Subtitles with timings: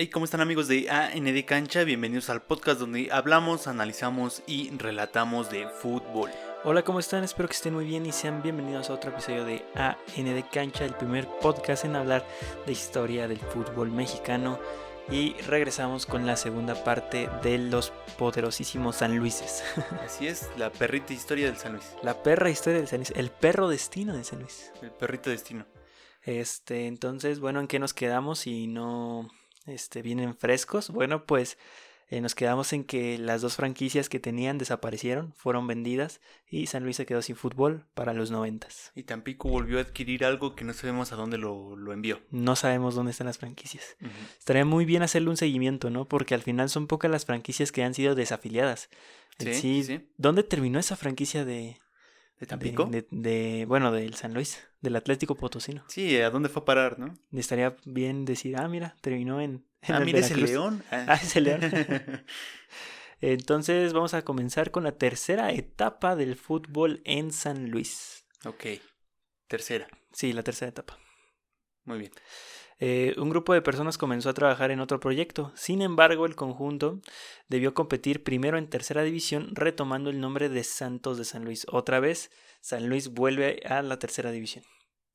[0.00, 1.82] Hey, ¿cómo están amigos de AND Cancha?
[1.82, 6.30] Bienvenidos al podcast donde hablamos, analizamos y relatamos de fútbol.
[6.62, 7.24] Hola, ¿cómo están?
[7.24, 10.94] Espero que estén muy bien y sean bienvenidos a otro episodio de AND Cancha, el
[10.94, 12.24] primer podcast en hablar
[12.64, 14.60] de historia del fútbol mexicano.
[15.10, 19.64] Y regresamos con la segunda parte de los poderosísimos San Luises.
[20.04, 21.96] Así es, la perrita historia del San Luis.
[22.04, 24.70] La perra historia del San Luis, el perro destino de San Luis.
[24.80, 25.66] El perrito destino.
[26.22, 29.28] Este, entonces, bueno, ¿en qué nos quedamos si no
[29.68, 30.90] este, vienen frescos.
[30.90, 31.58] Bueno, pues
[32.10, 36.82] eh, nos quedamos en que las dos franquicias que tenían desaparecieron, fueron vendidas y San
[36.82, 38.92] Luis se quedó sin fútbol para los noventas.
[38.94, 42.20] Y Tampico volvió a adquirir algo que no sabemos a dónde lo, lo envió.
[42.30, 43.96] No sabemos dónde están las franquicias.
[44.38, 46.08] Estaría muy bien hacerle un seguimiento, ¿no?
[46.08, 48.88] Porque al final son pocas las franquicias que han sido desafiliadas.
[49.38, 50.08] Sí, sí.
[50.16, 51.76] ¿Dónde terminó esa franquicia de,
[52.38, 52.88] ¿De Tampico?
[53.10, 55.84] De, bueno, del San Luis, del Atlético Potosino.
[55.88, 57.14] Sí, ¿a dónde fue a parar, no?
[57.32, 59.66] Estaría bien decir, ah, mira, terminó en.
[59.88, 60.84] ah, mira, ese león.
[60.90, 61.60] Ah, ese león.
[63.20, 68.24] Entonces, vamos a comenzar con la tercera etapa del fútbol en San Luis.
[68.44, 68.66] Ok.
[69.48, 69.88] Tercera.
[70.12, 70.96] Sí, la tercera etapa.
[71.84, 72.12] Muy bien.
[72.80, 75.52] Eh, un grupo de personas comenzó a trabajar en otro proyecto.
[75.56, 77.00] Sin embargo, el conjunto
[77.48, 81.66] debió competir primero en tercera división, retomando el nombre de Santos de San Luis.
[81.70, 84.64] Otra vez, San Luis vuelve a la tercera división.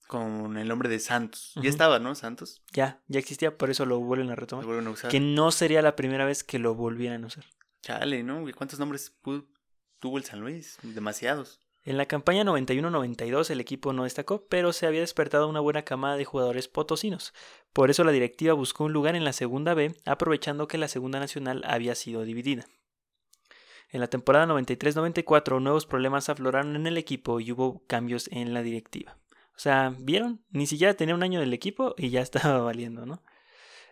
[0.08, 1.54] Con el nombre de Santos.
[1.56, 2.14] Ya estaba, ¿no?
[2.16, 2.62] Santos.
[2.74, 4.66] Ya, ya existía, por eso lo vuelven a retomar.
[5.10, 7.46] Que no sería la primera vez que lo volvieran a usar.
[7.82, 8.46] Chale, ¿no?
[8.56, 9.18] ¿Cuántos nombres
[10.00, 10.78] tuvo el San Luis?
[10.84, 11.62] Demasiados.
[11.86, 16.16] En la campaña 91-92 el equipo no destacó, pero se había despertado una buena camada
[16.16, 17.34] de jugadores potosinos.
[17.74, 21.20] Por eso la directiva buscó un lugar en la segunda B, aprovechando que la segunda
[21.20, 22.68] nacional había sido dividida.
[23.90, 28.64] En la temporada 93-94 nuevos problemas afloraron en el equipo y hubo cambios en la
[28.64, 29.18] directiva.
[29.56, 30.44] O sea, ¿vieron?
[30.50, 33.22] Ni siquiera tenía un año del equipo y ya estaba valiendo, ¿no?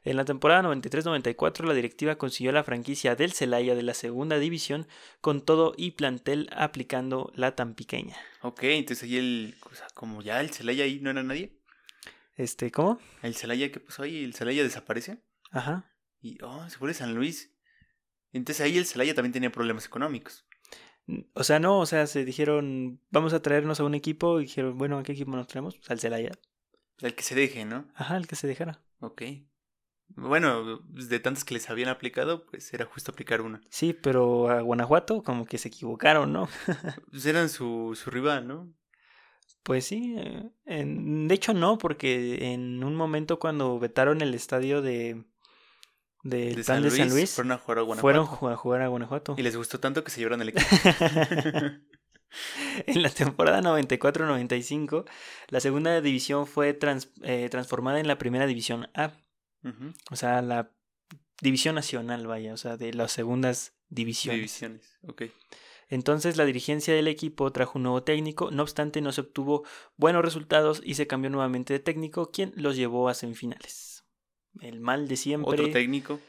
[0.03, 4.87] En la temporada 93-94 la directiva consiguió la franquicia del Celaya de la segunda división
[5.21, 8.17] con todo y plantel aplicando la tan pequeña.
[8.41, 11.59] Ok, entonces ahí el, o sea, como ya el Celaya ahí no era nadie.
[12.35, 12.99] Este, ¿cómo?
[13.21, 15.21] El Celaya que pasó ahí, el Celaya desaparece.
[15.51, 15.93] Ajá.
[16.19, 17.53] Y, oh, se fue San Luis.
[18.31, 20.47] Entonces ahí el Celaya también tenía problemas económicos.
[21.33, 24.77] O sea, no, o sea, se dijeron, vamos a traernos a un equipo y dijeron,
[24.77, 25.75] bueno, ¿a qué equipo nos traemos?
[25.77, 26.31] Pues al Celaya.
[26.99, 27.87] El que se deje, ¿no?
[27.93, 28.83] Ajá, el que se dejara.
[28.99, 29.23] Ok.
[30.15, 33.61] Bueno, pues, de tantas que les habían aplicado, pues era justo aplicar una.
[33.69, 36.49] Sí, pero a Guanajuato como que se equivocaron, ¿no?
[37.11, 38.73] pues eran su, su rival, ¿no?
[39.63, 45.23] Pues sí, eh, de hecho no, porque en un momento cuando vetaron el estadio de,
[46.23, 48.01] de, de, San, Luis, fueron a jugar a Guanajuato.
[48.01, 49.35] Fueron a jugar a Guanajuato.
[49.37, 50.65] Y les gustó tanto que se llevaron el equipo.
[52.87, 55.05] en la temporada 94-95,
[55.49, 56.77] la segunda división fue
[57.23, 59.13] eh, transformada en la primera división A.
[60.09, 60.71] O sea, la
[61.41, 64.39] división nacional, vaya, o sea, de las segundas divisiones.
[64.39, 65.23] Divisiones, ok.
[65.91, 69.65] Entonces la dirigencia del equipo trajo un nuevo técnico, no obstante no se obtuvo
[69.97, 74.05] buenos resultados y se cambió nuevamente de técnico, quien los llevó a semifinales.
[74.61, 75.51] El mal de siempre.
[75.51, 76.19] Otro técnico.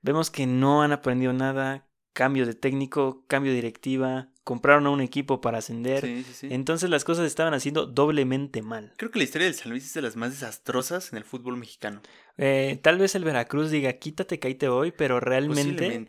[0.00, 5.00] Vemos que no han aprendido nada, cambio de técnico, cambio de directiva, compraron a un
[5.00, 6.24] equipo para ascender.
[6.42, 8.92] Entonces las cosas estaban haciendo doblemente mal.
[8.96, 11.56] Creo que la historia del San Luis es de las más desastrosas en el fútbol
[11.56, 12.02] mexicano.
[12.36, 16.08] Eh, tal vez el Veracruz diga, quítate que ahí te voy, pero realmente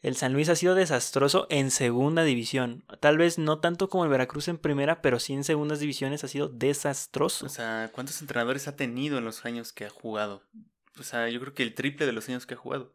[0.00, 2.82] el San Luis ha sido desastroso en segunda división.
[3.00, 6.28] Tal vez no tanto como el Veracruz en primera, pero sí en segundas divisiones ha
[6.28, 7.44] sido desastroso.
[7.44, 10.42] O sea, ¿cuántos entrenadores ha tenido en los años que ha jugado?
[10.98, 12.94] O sea, yo creo que el triple de los años que ha jugado.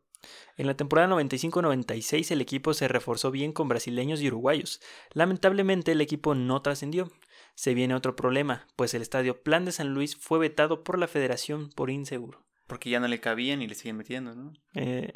[0.55, 4.81] En la temporada 95-96 el equipo se reforzó bien con brasileños y uruguayos.
[5.13, 7.11] Lamentablemente el equipo no trascendió.
[7.55, 11.07] Se viene otro problema, pues el estadio Plan de San Luis fue vetado por la
[11.07, 12.45] federación por inseguro.
[12.67, 14.53] Porque ya no le cabían y le siguen metiendo, ¿no?
[14.73, 15.13] Eh,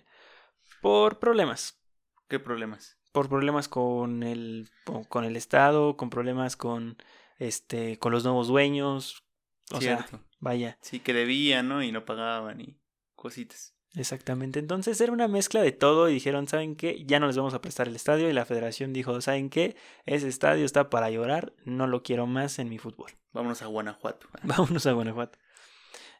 [0.81, 1.79] por problemas.
[2.28, 2.97] ¿Qué problemas?
[3.12, 4.69] Por problemas con el,
[5.09, 6.97] con el Estado, con problemas con,
[7.38, 9.23] este, con los nuevos dueños.
[9.72, 10.07] O Cierto.
[10.09, 10.78] sea, vaya.
[10.81, 11.83] Sí, que debían, ¿no?
[11.83, 12.79] Y no pagaban y
[13.16, 13.75] cositas.
[13.96, 17.04] Exactamente, entonces era una mezcla de todo y dijeron, ¿saben qué?
[17.06, 19.75] Ya no les vamos a prestar el estadio y la federación dijo, ¿saben qué?
[20.06, 23.12] Ese estadio está para llorar, no lo quiero más en mi fútbol.
[23.33, 24.27] Vámonos a Guanajuato.
[24.44, 25.38] Vámonos a Guanajuato.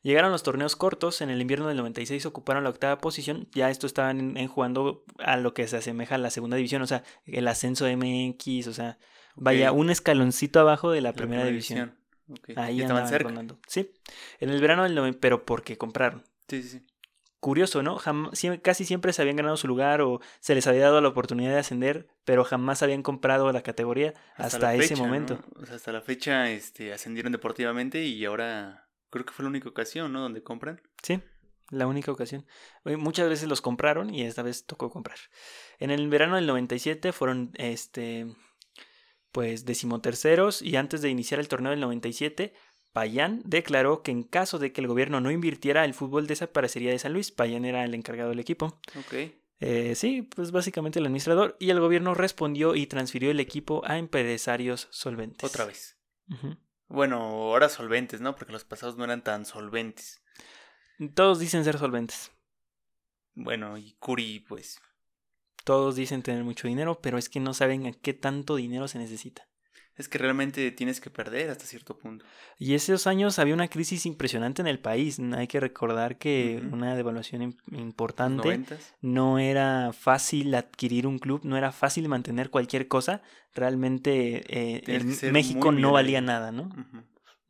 [0.04, 3.88] Llegaron los torneos cortos, en el invierno del 96 ocuparon la octava posición, ya esto
[3.88, 7.48] estaban en, jugando a lo que se asemeja a la segunda división, o sea, el
[7.48, 8.98] ascenso MX, o sea,
[9.36, 11.96] vaya, un escaloncito abajo de la, primera, división.
[12.58, 13.32] Ahí estaban cerca.
[13.68, 13.92] Sí,
[14.40, 16.24] en el verano del 90, pero porque compraron.
[16.48, 16.91] Sí, sí, sí
[17.42, 17.98] curioso, ¿no?
[18.62, 21.58] casi siempre se habían ganado su lugar o se les había dado la oportunidad de
[21.58, 25.44] ascender, pero jamás habían comprado la categoría hasta, ese momento.
[25.56, 29.68] O sea, hasta la fecha este, ascendieron deportivamente y ahora creo que fue la única
[29.68, 30.22] ocasión, ¿no?
[30.22, 30.82] Donde compran.
[31.02, 31.20] Sí.
[31.72, 32.46] La única ocasión.
[32.86, 35.18] Muchas veces los compraron y esta vez tocó comprar.
[35.80, 38.28] En el verano del 97 fueron este
[39.32, 42.54] pues decimoterceros y antes de iniciar el torneo del 97
[42.94, 47.00] Payán declaró que en caso de que el gobierno no invirtiera, el fútbol desaparecería de
[47.00, 47.32] San Luis.
[47.32, 48.80] Payán era el encargado del equipo.
[49.00, 49.14] Ok.
[49.62, 51.56] Eh, sí, pues básicamente el administrador.
[51.60, 55.50] Y el gobierno respondió y transfirió el equipo a empresarios solventes.
[55.50, 55.98] Otra vez.
[56.88, 58.36] Bueno, ahora solventes, ¿no?
[58.36, 60.22] Porque los pasados no eran tan solventes.
[61.14, 62.32] Todos dicen ser solventes.
[63.34, 64.82] Bueno, y Curi, pues.
[65.64, 68.98] Todos dicen tener mucho dinero, pero es que no saben a qué tanto dinero se
[68.98, 69.48] necesita.
[69.98, 72.26] Es que realmente tienes que perder hasta cierto punto.
[72.58, 75.20] Y esos años había una crisis impresionante en el país.
[75.36, 78.64] Hay que recordar que una devaluación importante.
[79.02, 83.22] no era fácil adquirir un club, no era fácil mantener cualquier cosa.
[83.54, 86.70] Realmente eh, en México no valía nada, ¿no?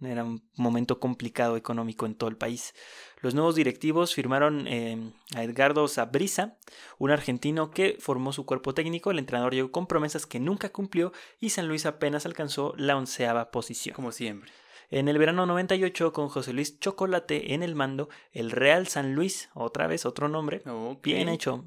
[0.02, 2.74] Era un momento complicado económico en todo el país.
[3.20, 6.58] Los nuevos directivos firmaron eh, a Edgardo Sabrisa,
[6.98, 9.12] un argentino que formó su cuerpo técnico.
[9.12, 13.52] El entrenador llegó con promesas que nunca cumplió y San Luis apenas alcanzó la onceava
[13.52, 13.96] posición.
[13.96, 14.52] Como siempre.
[14.90, 19.50] En el verano 98, con José Luis Chocolate en el mando, el Real San Luis,
[19.54, 20.64] otra vez otro nombre,
[21.02, 21.64] bien hecho,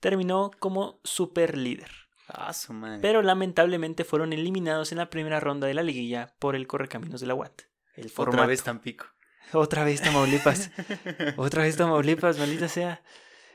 [0.00, 2.07] terminó como super líder.
[2.28, 3.00] Ah, su madre.
[3.00, 7.26] Pero lamentablemente fueron eliminados en la primera ronda de la liguilla por el Correcaminos de
[7.26, 7.62] la UAT.
[7.96, 9.06] El Otra vez Tampico.
[9.52, 10.70] Otra vez Tamaulipas.
[11.36, 13.02] Otra vez Tamaulipas, maldita sea.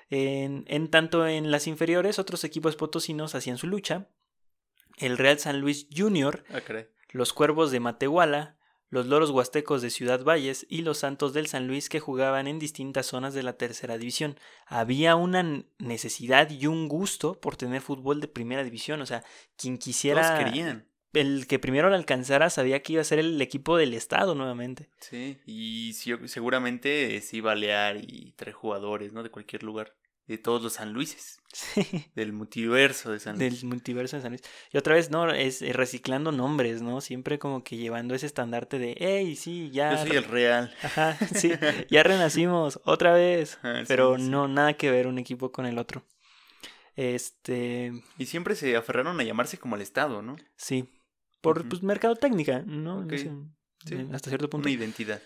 [0.09, 4.09] En, en tanto en las inferiores, otros equipos potosinos hacían su lucha.
[4.97, 6.59] El Real San Luis Junior, Ah,
[7.09, 8.57] los Cuervos de Matehuala,
[8.93, 12.59] los Loros Huastecos de Ciudad Valles y los Santos del San Luis que jugaban en
[12.59, 14.37] distintas zonas de la tercera división.
[14.67, 19.01] Había una necesidad y un gusto por tener fútbol de primera división.
[19.01, 19.23] O sea,
[19.57, 20.87] quien quisiera Todos querían.
[21.13, 24.91] el que primero lo alcanzara sabía que iba a ser el equipo del estado nuevamente.
[24.99, 25.39] Sí.
[25.47, 29.23] Y sí, seguramente sí balear y traer jugadores, ¿no?
[29.23, 29.95] De cualquier lugar.
[30.27, 31.39] De todos los San Luises.
[31.53, 33.61] Sí, Del multiverso de San Luis.
[33.61, 34.41] del multiverso de San Luis.
[34.71, 35.31] Y otra vez, ¿no?
[35.31, 36.99] Es eh, reciclando nombres, ¿no?
[36.99, 39.91] Siempre como que llevando ese estandarte de, hey, sí, ya.
[39.95, 40.73] Yo soy el real.
[40.81, 41.51] Ajá, sí,
[41.91, 43.59] ya renacimos, otra vez.
[43.61, 44.23] Ah, sí, Pero sí.
[44.23, 46.03] no, nada que ver un equipo con el otro.
[46.95, 50.35] Este, Y siempre se aferraron a llamarse como el Estado, ¿no?
[50.57, 50.89] sí.
[51.41, 51.69] Por Ujú.
[51.69, 53.03] pues, mercadotecnia, ¿no?
[53.03, 53.29] No sé,
[53.85, 54.07] sí.
[54.13, 54.65] hasta cierto punto.
[54.67, 55.21] Una identidad.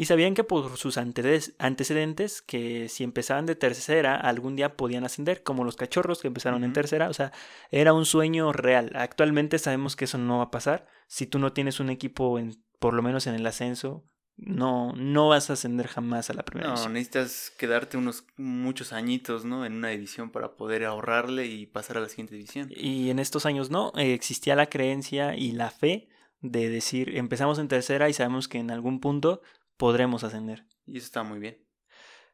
[0.00, 5.42] Y sabían que por sus antecedentes, que si empezaban de tercera, algún día podían ascender,
[5.42, 7.08] como los cachorros que empezaron en tercera.
[7.10, 7.32] O sea,
[7.70, 8.92] era un sueño real.
[8.94, 10.86] Actualmente sabemos que eso no va a pasar.
[11.06, 14.06] Si tú no tienes un equipo, en, por lo menos en el ascenso,
[14.38, 16.94] no, no vas a ascender jamás a la primera No, división.
[16.94, 19.66] necesitas quedarte unos muchos añitos, ¿no?
[19.66, 22.68] En una división para poder ahorrarle y pasar a la siguiente división.
[22.74, 26.08] Y en estos años no, eh, existía la creencia y la fe
[26.40, 29.42] de decir, empezamos en tercera y sabemos que en algún punto
[29.80, 30.66] podremos ascender.
[30.86, 31.58] Y eso está muy bien.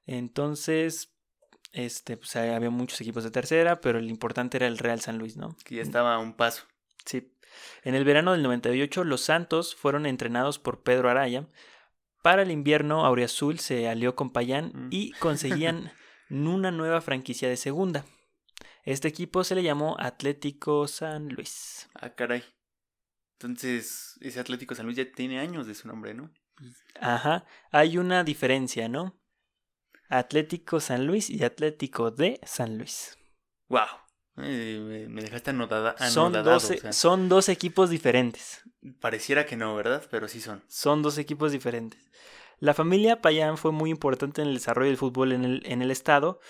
[0.05, 1.15] Entonces,
[1.73, 5.37] este, pues había muchos equipos de tercera, pero el importante era el Real San Luis,
[5.37, 5.57] ¿no?
[5.65, 6.65] Que ya estaba a un paso.
[7.05, 7.33] Sí.
[7.85, 11.47] En el verano del 98, los Santos fueron entrenados por Pedro Araya.
[12.23, 14.89] Para el invierno, Auriazul se alió con Payán Mm.
[14.91, 15.93] y conseguían
[16.31, 18.05] una nueva franquicia de segunda.
[18.85, 21.89] Este equipo se le llamó Atlético San Luis.
[21.95, 22.43] Ah, caray.
[23.39, 26.33] Entonces, ese Atlético San Luis ya tiene años de su nombre, ¿no?
[27.00, 29.19] Ajá, hay una diferencia, ¿no?
[30.08, 33.19] Atlético San Luis y Atlético de San Luis.
[33.69, 33.82] ¡Wow!
[34.38, 38.62] Eh, me, dejaste anotada, Son, anodadado, 12 o sea, son dos equipos diferentes.
[39.00, 40.04] pareciera que no, ¿verdad?
[40.11, 40.62] Pero sí son.
[40.69, 42.00] Son dos equipos diferentes.
[42.59, 45.90] La familia Payán fue muy importante en el desarrollo del fútbol en el, en el
[45.90, 46.40] estado,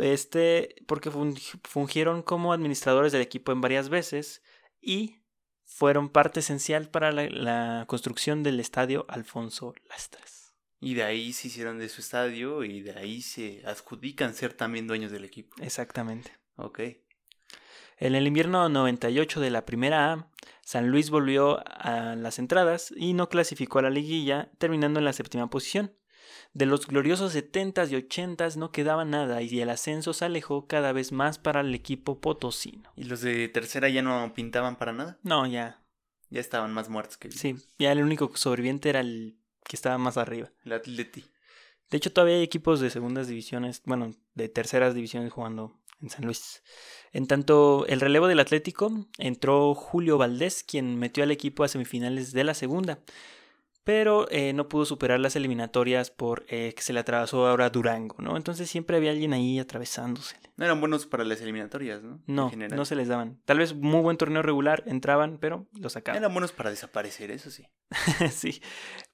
[0.00, 4.42] este, porque fungi- fungieron como administradores del equipo en varias veces
[4.80, 5.20] y
[5.68, 10.54] fueron parte esencial para la, la construcción del estadio Alfonso Lastras.
[10.80, 14.86] Y de ahí se hicieron de su estadio y de ahí se adjudican ser también
[14.86, 15.54] dueños del equipo.
[15.60, 16.32] Exactamente.
[16.56, 16.80] Ok.
[17.98, 20.30] En el invierno 98 de la primera A,
[20.62, 25.12] San Luis volvió a las entradas y no clasificó a la liguilla, terminando en la
[25.12, 25.92] séptima posición.
[26.52, 30.92] De los gloriosos 70s y 80s no quedaba nada y el ascenso se alejó cada
[30.92, 32.90] vez más para el equipo potosino.
[32.96, 35.18] ¿Y los de tercera ya no pintaban para nada?
[35.22, 35.82] No, ya,
[36.30, 40.16] Ya estaban más muertos que sí, ya el único sobreviviente era el que estaba más
[40.16, 40.50] arriba.
[40.64, 41.24] el Atleti.
[41.90, 46.24] De hecho, todavía hay equipos de segundas divisiones, bueno, de terceras divisiones jugando en San
[46.24, 46.62] Luis.
[47.12, 52.32] En tanto, el relevo del Atlético entró Julio Valdés, quien metió al equipo a semifinales
[52.32, 52.98] de la segunda,
[53.88, 58.16] pero eh, no pudo superar las eliminatorias por eh, que se le atravesó ahora Durango,
[58.18, 58.36] ¿no?
[58.36, 60.36] Entonces siempre había alguien ahí atravesándose.
[60.58, 62.22] No eran buenos para las eliminatorias, ¿no?
[62.26, 63.40] No, no se les daban.
[63.46, 66.20] Tal vez muy buen torneo regular, entraban, pero lo sacaban.
[66.20, 67.66] Eran buenos para desaparecer, eso sí.
[68.30, 68.60] sí.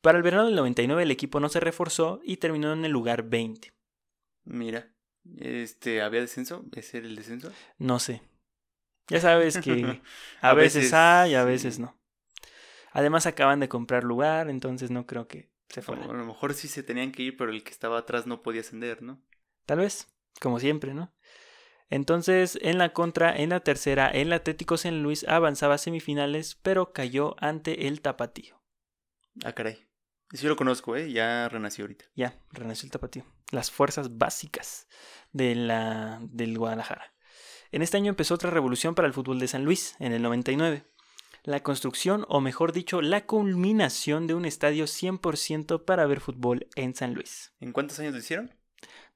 [0.01, 3.23] Para el verano del 99 el equipo no se reforzó y terminó en el lugar
[3.23, 3.73] 20.
[4.43, 4.93] Mira,
[5.39, 6.65] este, ¿había descenso?
[6.75, 7.53] ¿Ese era el descenso?
[7.79, 8.23] No sé.
[9.07, 10.03] Ya sabes que
[10.41, 11.47] a, A veces, veces, hay, a sí.
[11.49, 11.97] veces no.
[12.95, 16.05] Además acaban de comprar lugar, entonces no creo que se O fuera.
[16.05, 18.61] a lo mejor sí se tenían que ir, pero el que estaba atrás no podía
[18.61, 19.21] ascender, ¿no?
[19.67, 21.13] Tal vez, como siempre, ¿no?
[21.91, 26.93] Entonces, en la contra, en la tercera, el Atlético San Luis avanzaba a semifinales, pero
[26.93, 28.63] cayó ante el Tapatío.
[29.45, 29.87] Ah, caray.
[30.33, 31.13] Sí lo conozco, ¿eh?
[31.13, 32.05] Ya renació ahorita.
[32.15, 33.25] Ya, renació el Tapatío.
[33.51, 34.89] Las fuerzas básicas
[35.33, 37.13] de la, del Guadalajara.
[37.73, 40.87] En este año empezó otra revolución para el fútbol de San Luis, en el 99.
[41.45, 46.95] La construcción, o mejor dicho, la culminación de un estadio 100% para ver fútbol en
[46.95, 47.53] San Luis.
[47.61, 48.51] ¿En cuántos años lo hicieron?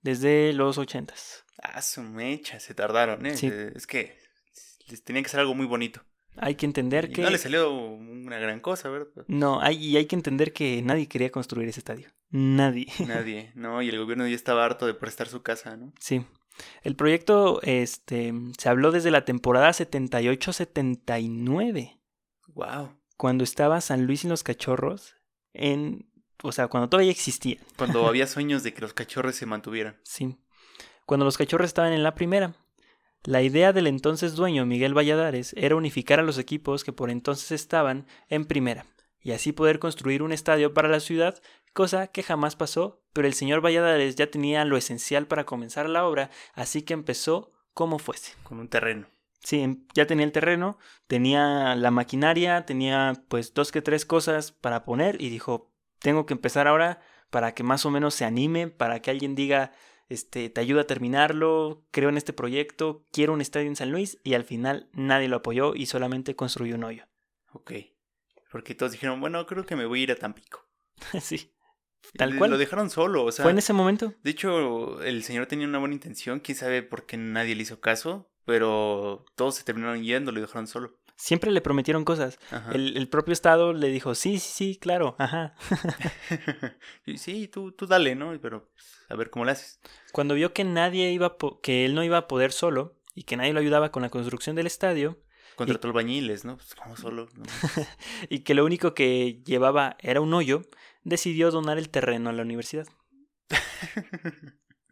[0.03, 1.45] Desde los 80s.
[1.63, 3.37] Ah, su mecha, se tardaron, ¿eh?
[3.37, 3.49] Sí.
[3.51, 4.19] Eh, Es que
[4.89, 6.03] les tenía que ser algo muy bonito.
[6.37, 7.23] Hay que entender Y que...
[7.23, 9.25] no le salió una gran cosa, ¿verdad?
[9.27, 12.11] No, hay, y hay que entender que nadie quería construir ese estadio.
[12.31, 12.87] Nadie.
[13.09, 13.81] Nadie, ¿no?
[13.83, 15.93] Y el gobierno ya estaba harto de prestar su casa, ¿no?
[15.99, 16.25] Sí.
[16.83, 21.98] El proyecto este, se habló desde la temporada 78-79,
[22.59, 22.93] Wow.
[23.17, 25.15] cuando estaba San Luis y los Cachorros
[25.53, 26.11] en...
[26.43, 27.59] O sea, cuando todavía existía.
[27.77, 29.97] Cuando había sueños de que los cachorros se mantuvieran.
[30.05, 30.37] Sí.
[31.07, 32.55] Cuando los Cachorros estaban en la primera.
[33.25, 37.51] La idea del entonces dueño Miguel Valladares era unificar a los equipos que por entonces
[37.51, 38.87] estaban en primera
[39.21, 43.35] y así poder construir un estadio para la ciudad, cosa que jamás pasó, pero el
[43.35, 48.35] señor Valladares ya tenía lo esencial para comenzar la obra, así que empezó como fuese.
[48.43, 49.09] Con un terreno.
[49.49, 50.77] Sí, ya tenía el terreno,
[51.07, 56.35] tenía la maquinaria, tenía pues dos que tres cosas para poner y dijo, tengo que
[56.35, 57.01] empezar ahora
[57.31, 59.73] para que más o menos se anime, para que alguien diga,
[60.11, 64.19] este, te ayuda a terminarlo, creo en este proyecto, quiero un estadio en San Luis
[64.23, 67.07] y al final nadie lo apoyó y solamente construyó un hoyo.
[67.55, 67.73] Ok.
[68.53, 70.69] Porque todos dijeron, bueno, creo que me voy a ir a Tampico.
[71.23, 71.55] sí,
[72.19, 72.51] Tal cual.
[72.51, 73.45] Lo dejaron solo, o sea.
[73.45, 74.13] fue en ese momento.
[74.23, 77.81] De hecho, el señor tenía una buena intención, quién sabe por qué nadie le hizo
[77.81, 80.97] caso, pero todos se terminaron yendo, lo dejaron solo.
[81.17, 82.39] Siempre le prometieron cosas.
[82.73, 85.55] El, el propio Estado le dijo, sí, sí, sí, claro, ajá.
[87.19, 88.33] Sí, tú, tú dale, ¿no?
[88.41, 88.71] Pero
[89.11, 89.81] a ver cómo lo haces.
[90.13, 93.53] Cuando vio que nadie iba, que él no iba a poder solo y que nadie
[93.53, 95.19] lo ayudaba con la construcción del estadio
[95.55, 96.57] Contrató albañiles, ¿no?
[96.57, 97.29] Pues como solo.
[97.35, 97.45] ¿no?
[98.31, 100.63] y que lo único que llevaba era un hoyo,
[101.05, 102.87] decidió donar el terreno a la universidad.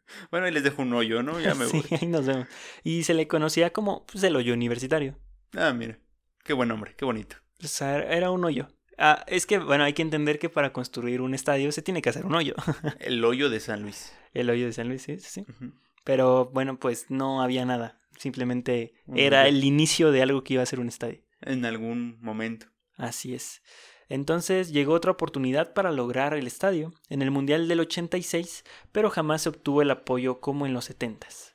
[0.30, 1.40] bueno, ahí les dejo un hoyo, ¿no?
[1.40, 1.98] Ya me sí, voy.
[2.00, 2.46] ahí nos vemos.
[2.84, 5.18] Y se le conocía como pues, el hoyo universitario.
[5.56, 5.98] Ah, mira.
[6.44, 7.36] Qué buen hombre, qué bonito.
[7.62, 8.68] O sea, era un hoyo.
[8.98, 12.08] Ah, es que, bueno, hay que entender que para construir un estadio se tiene que
[12.08, 12.54] hacer un hoyo.
[13.00, 14.12] El hoyo de San Luis.
[14.32, 15.40] el hoyo de San Luis, sí, sí, sí.
[15.50, 15.72] Ujú.
[16.04, 18.00] Pero bueno, pues no había nada.
[18.16, 21.20] Simplemente era el inicio de algo que iba a ser un estadio.
[21.42, 22.66] En algún momento.
[22.96, 23.60] Así es.
[24.08, 29.42] Entonces llegó otra oportunidad para lograr el estadio en el Mundial del 86, pero jamás
[29.42, 31.54] se obtuvo el apoyo como en los 70s.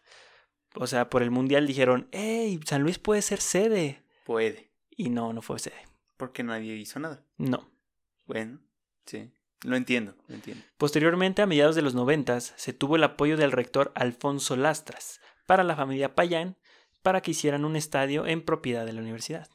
[0.75, 2.60] O sea, por el Mundial dijeron, ¡Ey!
[2.65, 4.03] San Luis puede ser sede.
[4.25, 4.72] Puede.
[4.89, 5.88] Y no, no fue sede.
[6.17, 7.25] Porque nadie hizo nada.
[7.38, 7.70] No.
[8.25, 8.60] Bueno,
[9.05, 9.31] sí.
[9.63, 10.63] Lo entiendo, lo entiendo.
[10.77, 15.63] Posteriormente, a mediados de los 90, se tuvo el apoyo del rector Alfonso Lastras para
[15.63, 16.58] la familia Payán
[17.03, 19.48] para que hicieran un estadio en propiedad de la universidad.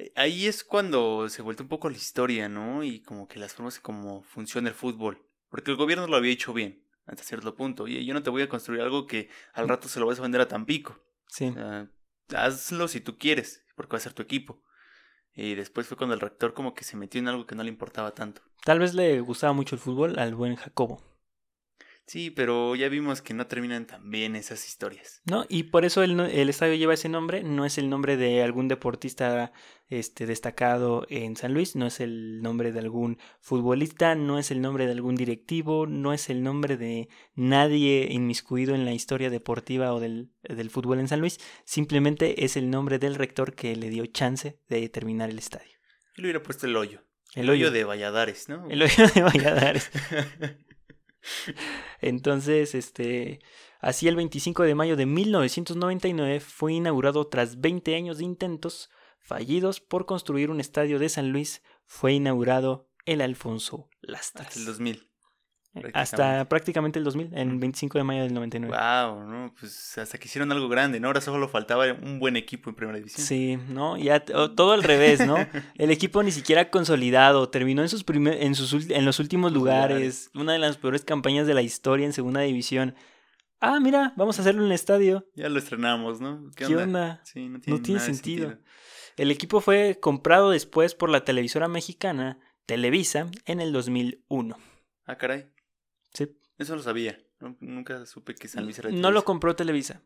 [0.00, 2.82] Eh, Ahí es cuando se vuelve un poco la historia, ¿no?
[2.82, 5.26] Y como que las formas como funciona el fútbol.
[5.50, 7.86] Porque el gobierno lo había hecho bien, hasta cierto punto.
[7.86, 10.22] Y yo no te voy a construir algo que al rato se lo vas a
[10.22, 11.02] vender a Tampico.
[11.28, 11.48] Sí.
[11.48, 11.90] O sea,
[12.34, 14.62] hazlo si tú quieres, porque va a ser tu equipo.
[15.34, 17.68] Y después fue cuando el rector como que se metió en algo que no le
[17.68, 18.42] importaba tanto.
[18.64, 21.02] Tal vez le gustaba mucho el fútbol al buen Jacobo.
[22.10, 25.22] Sí, pero ya vimos que no terminan tan bien esas historias.
[25.26, 25.46] ¿No?
[25.48, 28.66] Y por eso el, el estadio lleva ese nombre, no es el nombre de algún
[28.66, 29.52] deportista
[29.86, 34.60] este, destacado en San Luis, no es el nombre de algún futbolista, no es el
[34.60, 39.94] nombre de algún directivo, no es el nombre de nadie inmiscuido en la historia deportiva
[39.94, 43.88] o del, del fútbol en San Luis, simplemente es el nombre del rector que le
[43.88, 45.78] dio chance de terminar el estadio.
[46.16, 47.04] Yo le hubiera puesto el hoyo.
[47.36, 48.68] El hoyo, de Valladares, ¿no?
[48.68, 49.92] el hoyo de Valladares.
[52.00, 53.40] Entonces, este,
[53.80, 59.80] así el 25 de mayo de 1999 fue inaugurado tras 20 años de intentos fallidos
[59.80, 64.48] por construir un estadio de San Luis, fue inaugurado el Alfonso Lastras.
[64.48, 65.09] Hasta el 2000.
[65.94, 67.60] Hasta prácticamente el 2000, en Ujú.
[67.60, 68.76] 25 de mayo del 99.
[68.76, 69.54] Wow, ¿no?
[69.58, 71.06] Pues hasta que hicieron algo grande, ¿no?
[71.06, 73.24] Ahora solo faltaba un buen equipo en primera división.
[73.26, 73.96] Sí, ¿no?
[73.96, 75.36] Ya todo al revés, ¿no?
[75.78, 80.30] El equipo ni siquiera consolidado, terminó en sus primer- en sus en los últimos lugares,
[80.34, 82.96] una de las peores campañas de la historia en segunda división.
[83.60, 85.28] Ah, mira, vamos a hacerlo en el estadio.
[85.36, 86.50] Ya lo estrenamos, ¿no?
[86.56, 87.20] ¿Qué onda?
[87.24, 88.58] Sí, no tiene, No tiene de sentido.
[89.16, 94.56] El equipo fue comprado después por la televisora mexicana Televisa en el 2001.
[95.06, 95.50] Ah, caray.
[96.12, 96.36] Sí.
[96.58, 97.18] Eso lo sabía.
[97.40, 100.02] No- nunca supe que San Luis era de No lo compró Televisa.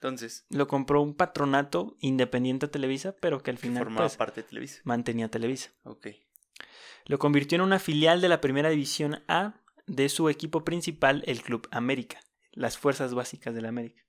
[0.00, 4.16] Entonces, Lo compró un patronato independiente a Televisa, pero que al que final formaba pues,
[4.16, 4.80] parte de Televisa.
[4.84, 5.70] mantenía Televisa.
[5.82, 6.06] Ok.
[7.06, 11.42] Lo convirtió en una filial de la Primera División A de su equipo principal, el
[11.42, 12.20] Club América,
[12.52, 14.02] las fuerzas básicas del América.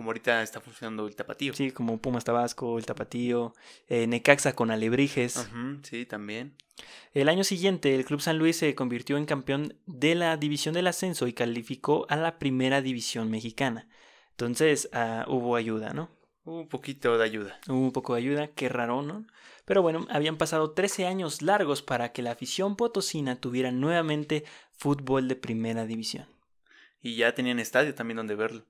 [0.00, 1.52] Como ahorita está funcionando el tapatío.
[1.52, 3.52] Sí, como Pumas Tabasco, el Tapatío,
[3.86, 5.46] eh, Necaxa con Alebrijes.
[5.82, 6.54] Sí, también.
[7.12, 10.86] El año siguiente, el Club San Luis se convirtió en campeón de la División del
[10.86, 13.88] Ascenso y calificó a la Primera División Mexicana.
[14.30, 16.08] Entonces, ah, hubo ayuda, ¿no?
[16.44, 17.60] Un poquito de ayuda.
[17.68, 19.26] Hubo un poco de ayuda, qué raro, ¿no?
[19.66, 25.28] Pero bueno, habían pasado 13 años largos para que la afición potosina tuviera nuevamente fútbol
[25.28, 26.26] de primera división.
[27.02, 28.64] Y ya tenían estadio también donde verlo.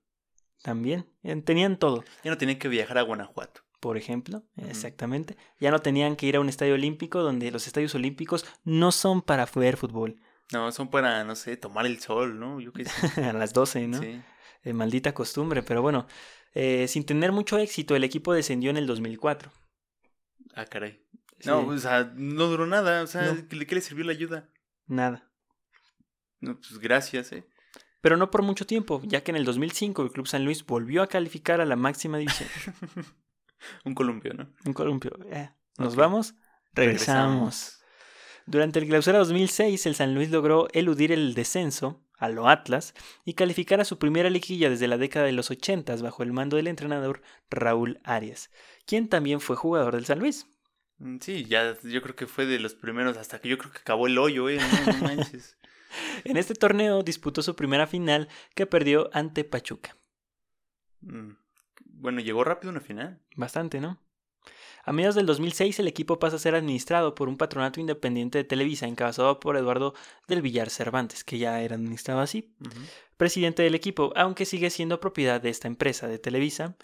[0.63, 1.07] También,
[1.45, 3.63] tenían todo, Ya no tenían que viajar a Guanajuato.
[3.81, 5.37] por ejemplo, exactamente.
[5.59, 9.23] Ya no tenían que ir a un estadio olímpico donde los estadios olímpicos no son
[9.23, 10.21] para ver fútbol.
[10.53, 12.61] No, son para, no sé, tomar el sol, ¿no?
[12.61, 12.91] Yo qué sé.
[13.31, 14.01] a las 12, ¿no?
[14.01, 14.21] Sí.
[14.65, 16.07] Eh, maldita costumbre, pero bueno,
[16.53, 19.51] eh, sin tener mucho éxito, el equipo descendió en el 2004.
[20.55, 21.03] Ah, caray.
[21.47, 23.03] No, o sea, no duró nada.
[23.03, 23.49] O sea, No.
[23.49, 24.51] ¿qué le- qué le sirvió la ayuda?
[24.87, 25.27] nada.
[26.41, 27.45] No, pues gracias, ¿eh?
[28.01, 31.03] Pero no por mucho tiempo, ya que en el 2005 el Club San Luis volvió
[31.03, 32.49] a calificar a la máxima división.
[33.85, 34.49] Un columpio, ¿no?
[34.65, 35.19] Un columpio.
[35.31, 36.35] Eh, ¿Nos vamos?
[36.73, 37.81] Regresamos.
[38.47, 43.35] Durante el clausura 2006, el San Luis logró eludir el descenso a lo Atlas y
[43.35, 46.67] calificar a su primera liguilla desde la década de los 80 bajo el mando del
[46.69, 48.51] entrenador Raúl Arias,
[48.87, 50.47] quien también fue jugador del San Luis.
[50.99, 53.79] Mm, Sí, ya yo creo que fue de los primeros hasta que yo creo que
[53.79, 54.59] acabó el hoyo, ¿eh?
[54.59, 55.57] No, no manches.
[56.25, 59.97] En este torneo disputó su primera final que perdió ante Pachuca.
[61.01, 61.33] Mm,
[61.85, 63.21] Bueno, llegó rápido una final.
[63.37, 63.99] Bastante, ¿no?
[64.85, 68.45] A mediados del 2006 el equipo pasa a ser administrado por un patronato independiente de
[68.45, 69.95] Televisa encabezado por Eduardo
[70.27, 72.55] del Villar Cervantes, que ya era administrado así,
[73.17, 76.77] presidente del equipo, aunque sigue siendo propiedad de esta empresa de Televisa.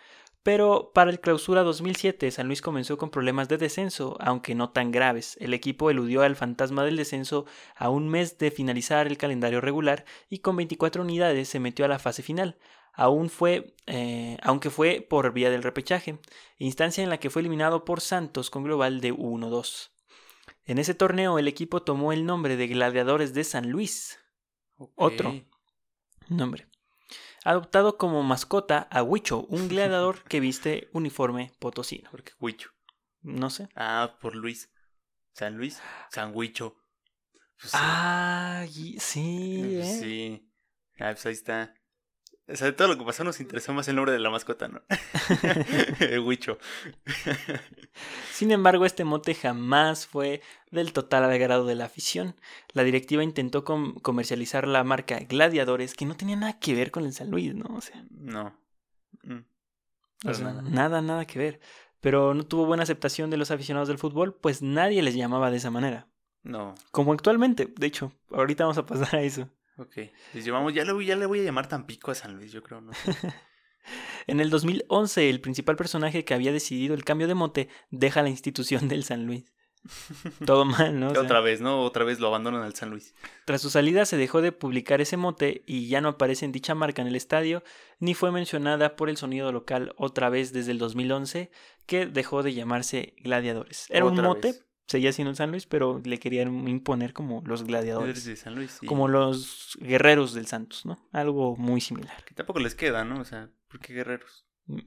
[0.46, 4.92] Pero para el clausura 2007 San Luis comenzó con problemas de descenso, aunque no tan
[4.92, 5.36] graves.
[5.40, 10.04] El equipo eludió al fantasma del descenso a un mes de finalizar el calendario regular
[10.30, 12.58] y con 24 unidades se metió a la fase final.
[12.92, 16.20] Aún fue, eh, aunque fue por vía del repechaje,
[16.58, 19.90] instancia en la que fue eliminado por Santos con global de 1-2.
[20.64, 24.20] En ese torneo el equipo tomó el nombre de Gladiadores de San Luis,
[24.94, 25.42] Otro.
[26.28, 26.68] Nombre,
[27.50, 32.10] adoptado como mascota a Huicho, un gladiador que viste uniforme potosino.
[32.10, 32.70] Porque Huicho.
[33.22, 33.68] No sé.
[33.74, 34.70] Ah, por Luis.
[35.32, 35.80] San Luis.
[36.10, 36.76] San Huicho.
[37.60, 38.64] Pues, Ah,
[38.98, 39.98] sí, pues ¿eh?
[40.00, 40.52] sí.
[40.98, 41.74] Ah, pues ahí está.
[42.48, 44.68] O sea, de todo lo que pasó nos interesó más el nombre de la mascota,
[44.68, 44.80] ¿no?
[46.00, 46.58] El Huicho.
[48.32, 52.36] Sin embargo, este mote jamás fue del total agrado de la afición.
[52.72, 57.04] La directiva intentó com- comercializar la marca Gladiadores, que no tenía nada que ver con
[57.04, 57.66] el San Luis, ¿no?
[57.74, 58.56] O sea, No.
[59.22, 59.38] Mm.
[59.38, 59.44] o
[60.22, 60.62] Para sea, nada.
[60.62, 61.60] nada, nada que ver.
[62.00, 65.56] Pero no tuvo buena aceptación de los aficionados del fútbol, pues nadie les llamaba de
[65.56, 66.06] esa manera.
[66.42, 66.74] No.
[66.92, 69.48] Como actualmente, de hecho, ahorita vamos a pasar a eso.
[69.78, 69.96] Ok.
[70.34, 72.62] Les llamamos, ya le, voy- ya le voy a llamar Tampico a San Luis, yo
[72.62, 72.92] creo, ¿no?
[74.26, 78.28] En el 2011, el principal personaje que había decidido el cambio de mote deja la
[78.28, 79.44] institución del San Luis.
[80.44, 81.10] Todo mal, ¿no?
[81.10, 81.82] O sea, Otra vez, ¿no?
[81.84, 83.14] Otra vez lo abandonan al San Luis.
[83.44, 86.74] Tras su salida se dejó de publicar ese mote y ya no aparece en dicha
[86.74, 87.62] marca en el estadio,
[88.00, 91.52] ni fue mencionada por el sonido local otra vez desde el 2011,
[91.86, 93.86] que dejó de llamarse Gladiadores.
[93.90, 94.65] Era un mote, vez.
[94.86, 98.78] Seguía siendo el San Luis, pero le querían imponer como los gladiadores, de San Luis.
[98.80, 98.86] sí.
[98.86, 100.98] como los guerreros del Santos, ¿no?
[101.12, 102.24] Algo muy similar.
[102.24, 103.20] Que tampoco les queda, ¿no?
[103.20, 104.46] O sea, ¿por qué guerreros?
[104.66, 104.78] Mm.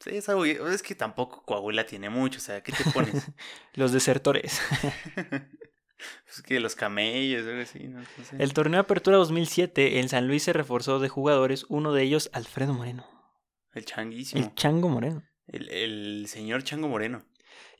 [0.00, 0.44] Sí, es algo.
[0.44, 3.26] Es que tampoco Coahuila tiene mucho, o sea, ¿qué te pones?
[3.74, 4.60] Los desertores.
[6.28, 7.98] es que los camellos, algo así, ¿no?
[8.00, 8.36] No sé.
[8.38, 12.74] El torneo Apertura 2007, el San Luis se reforzó de jugadores, uno de ellos Alfredo
[12.74, 13.06] Moreno,
[13.72, 14.40] El changuísimo.
[14.44, 15.24] el Chango Moreno.
[15.48, 17.24] El, el señor Chango Moreno.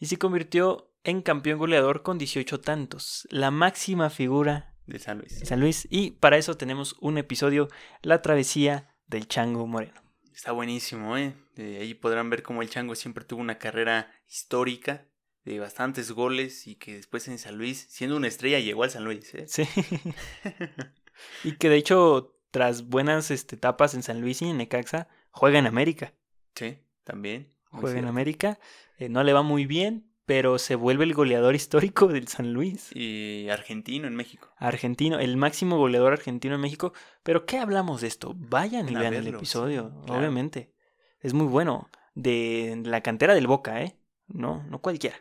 [0.01, 5.41] y se convirtió en campeón goleador con 18 tantos, la máxima figura De San Luis.
[5.41, 5.87] de San Luis.
[5.91, 7.69] Y para eso tenemos un episodio,
[8.03, 10.01] La travesía del Chango Moreno.
[10.35, 11.35] Está buenísimo, ¿eh?
[11.57, 15.07] De ahí podrán ver cómo el Chango siempre tuvo una carrera histórica
[15.45, 19.05] de bastantes goles y que después en San Luis, siendo una estrella, llegó al San
[19.05, 19.47] Luis, ¿eh?
[19.49, 19.65] Sí.
[21.45, 25.59] y que de hecho, tras buenas este, etapas en San Luis y en Necaxa, juega
[25.59, 26.15] en América.
[26.55, 27.49] Sí, también.
[27.71, 28.07] Juega en.
[28.07, 28.59] América.
[28.99, 32.91] eh, no le va muy bien, pero se vuelve el goleador histórico del San Luis.
[32.95, 34.53] Y argentino en México.
[34.59, 36.93] Argentino, el máximo goleador argentino en México.
[37.23, 38.35] Pero ¿qué hablamos de esto?
[38.37, 40.21] Vayan y vean el episodio, sí, claro.
[40.21, 40.75] obviamente.
[41.21, 41.89] Es muy bueno.
[42.15, 43.97] De la cantera del Boca, ¿eh?
[44.27, 45.17] No, no cualquiera.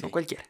[0.00, 0.44] No cualquiera.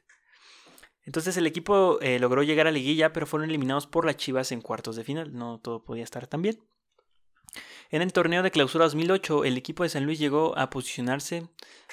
[1.02, 4.60] Entonces el equipo eh, logró llegar a liguilla, pero fueron eliminados por las Chivas en
[4.60, 5.34] cuartos de final.
[5.34, 6.62] No todo podía estar tan bien.
[7.90, 11.48] En el torneo de clausura 2008, el equipo de San Luis llegó a posicionarse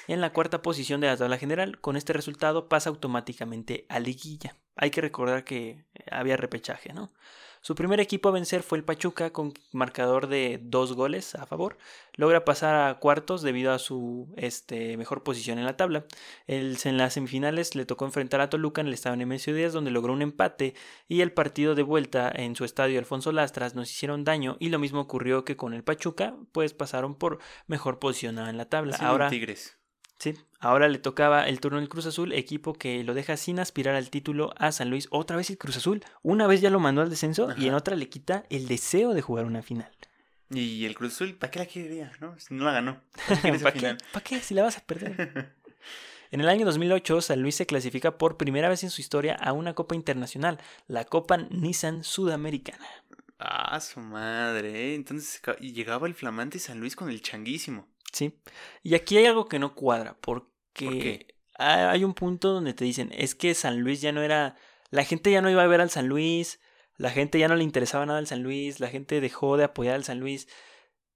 [0.08, 1.80] en la cuarta posición de la tabla general.
[1.80, 4.56] Con este resultado pasa automáticamente a liguilla.
[4.74, 7.10] Hay que recordar que había repechaje, ¿no?
[7.60, 11.78] Su primer equipo a vencer fue el Pachuca con marcador de dos goles a favor.
[12.14, 16.04] Logra pasar a cuartos debido a su este, mejor posición en la tabla.
[16.46, 19.90] El, en las semifinales le tocó enfrentar a Toluca en el estadio Nemesio Díaz donde
[19.90, 20.74] logró un empate
[21.08, 24.78] y el partido de vuelta en su estadio Alfonso Lastras nos hicieron daño y lo
[24.78, 28.96] mismo ocurrió que con el Pachuca pues pasaron por mejor posicionada en la tabla.
[29.00, 29.76] Ahora Tigres.
[30.18, 33.94] Sí, ahora le tocaba el turno del Cruz Azul, equipo que lo deja sin aspirar
[33.94, 35.08] al título a San Luis.
[35.10, 37.96] Otra vez el Cruz Azul, una vez ya lo mandó al descenso y en otra
[37.96, 39.90] le quita el deseo de jugar una final.
[40.50, 42.12] Y el Cruz Azul, ¿para qué la quería?
[42.20, 43.00] No, no la ganó.
[43.62, 43.96] ¿Para qué?
[44.12, 44.40] ¿Para qué?
[44.40, 45.54] Si la vas a perder.
[46.32, 49.52] En el año 2008, San Luis se clasifica por primera vez en su historia a
[49.52, 52.84] una Copa Internacional, la Copa Nissan Sudamericana.
[53.38, 54.90] Ah, su madre.
[54.90, 54.94] ¿eh?
[54.94, 57.86] Entonces llegaba el flamante San Luis con el changuísimo.
[58.12, 58.38] Sí.
[58.82, 63.34] Y aquí hay algo que no cuadra, porque hay un punto donde te dicen, es
[63.34, 64.56] que San Luis ya no era,
[64.90, 66.60] la gente ya no iba a ver al San Luis,
[66.96, 69.94] la gente ya no le interesaba nada al San Luis, la gente dejó de apoyar
[69.94, 70.48] al San Luis,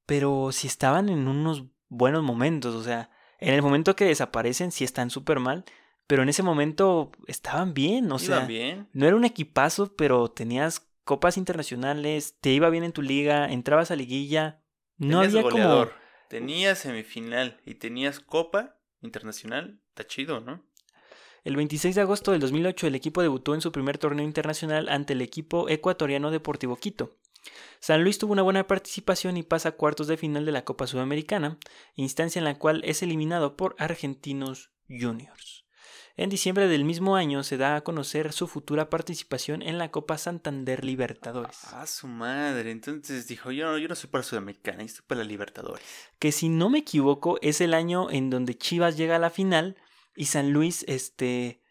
[0.06, 4.84] pero si estaban en unos buenos momentos, o sea, en el momento que desaparecen sí
[4.84, 5.64] están súper mal,
[6.06, 8.88] pero en ese momento estaban bien, o sea, bien.
[8.92, 13.90] no era un equipazo, pero tenías copas internacionales, te iba bien en tu liga, entrabas
[13.90, 14.60] a liguilla,
[14.98, 15.88] no había como
[16.30, 19.80] Tenías semifinal y tenías Copa Internacional.
[19.88, 20.64] Está chido, ¿no?
[21.42, 25.14] El 26 de agosto del 2008 el equipo debutó en su primer torneo internacional ante
[25.14, 27.18] el equipo ecuatoriano Deportivo Quito.
[27.80, 30.86] San Luis tuvo una buena participación y pasa a cuartos de final de la Copa
[30.86, 31.58] Sudamericana,
[31.96, 35.59] instancia en la cual es eliminado por Argentinos Juniors.
[36.20, 40.18] En diciembre del mismo año se da a conocer su futura participación en la Copa
[40.18, 41.60] Santander Libertadores.
[41.72, 42.72] Ah, su madre.
[42.72, 45.82] Entonces dijo, yo, yo no soy para Sudamericana, yo estoy para la Libertadores.
[46.18, 49.78] Que si no me equivoco, es el año en donde Chivas llega a la final
[50.14, 51.62] y San Luis, este,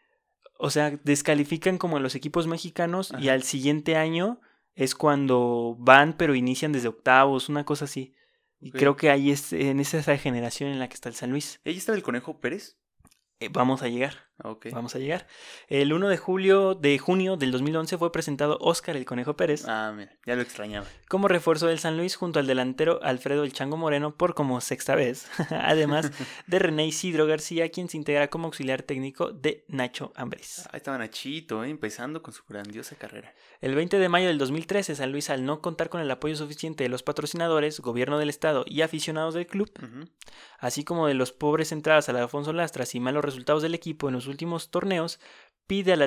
[0.58, 4.42] o sea, descalifican como a los equipos mexicanos y al siguiente año
[4.74, 8.16] es cuando van pero inician desde octavos, una cosa así.
[8.60, 11.62] Y creo que ahí es en esa generación en la que está el San Luis.
[11.66, 12.80] ¿Ella estaba el Conejo Pérez?
[13.40, 14.29] Eh, vamos a llegar.
[14.72, 15.28] Vamos a llegar.
[15.68, 19.66] El 1 de julio de junio del 2011 fue presentado Oscar el Conejo Pérez.
[19.68, 20.86] Ah, mira, ya lo extrañaba.
[21.08, 24.96] Como refuerzo del San Luis junto al delantero Alfredo el Chango Moreno por como sexta
[24.96, 25.28] vez.
[25.50, 26.12] Además
[26.48, 30.68] de René Isidro García, quien se integra como auxiliar técnico de Nacho Ambris.
[30.72, 31.70] Ah, estaba Nachito, ¿eh?
[31.70, 33.34] empezando con su grandiosa carrera.
[33.62, 36.84] El 20 de mayo del 2013, San Luis, al no contar con el apoyo suficiente
[36.84, 39.70] de los patrocinadores, gobierno del estado y aficionados del club,
[40.60, 44.08] así como de los pobres entradas a la Alfonso Lastras y malos resultados del equipo
[44.08, 45.20] en los últimos torneos,
[45.68, 46.06] pide a la,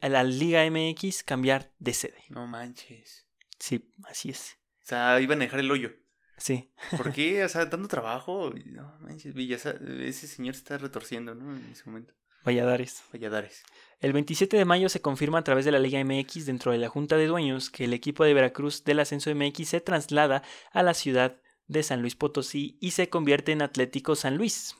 [0.00, 2.24] a la Liga MX cambiar de sede.
[2.30, 3.26] No manches.
[3.58, 4.58] Sí, así es.
[4.82, 5.92] O sea, iban a dejar el hoyo.
[6.36, 6.72] Sí.
[6.96, 7.44] ¿Por qué?
[7.44, 8.52] O sea, dando trabajo.
[8.66, 11.56] No manches, Villa, ese señor se está retorciendo, ¿no?
[11.56, 12.14] En ese momento.
[12.44, 13.02] Valladares.
[13.12, 13.62] Valladares.
[14.00, 16.88] El 27 de mayo se confirma a través de la Liga MX dentro de la
[16.88, 20.92] Junta de Dueños que el equipo de Veracruz del Ascenso MX se traslada a la
[20.92, 24.76] ciudad de San Luis Potosí y se convierte en Atlético San Luis,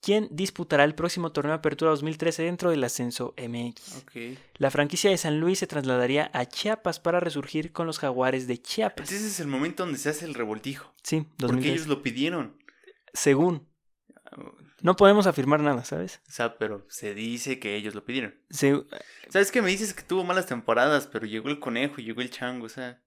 [0.00, 4.04] quien disputará el próximo torneo de Apertura 2013 dentro del Ascenso MX.
[4.58, 8.60] La franquicia de San Luis se trasladaría a Chiapas para resurgir con los Jaguares de
[8.60, 9.10] Chiapas.
[9.10, 10.92] Ese es el momento donde se hace el revoltijo.
[11.02, 12.56] Sí, Porque ellos lo pidieron.
[13.12, 13.66] Según.
[14.82, 16.20] No podemos afirmar nada, ¿sabes?
[16.28, 18.34] O sea, pero se dice que ellos lo pidieron.
[18.50, 22.66] ¿Sabes qué me dices que tuvo malas temporadas, pero llegó el conejo llegó el chango?
[22.66, 23.02] O sea,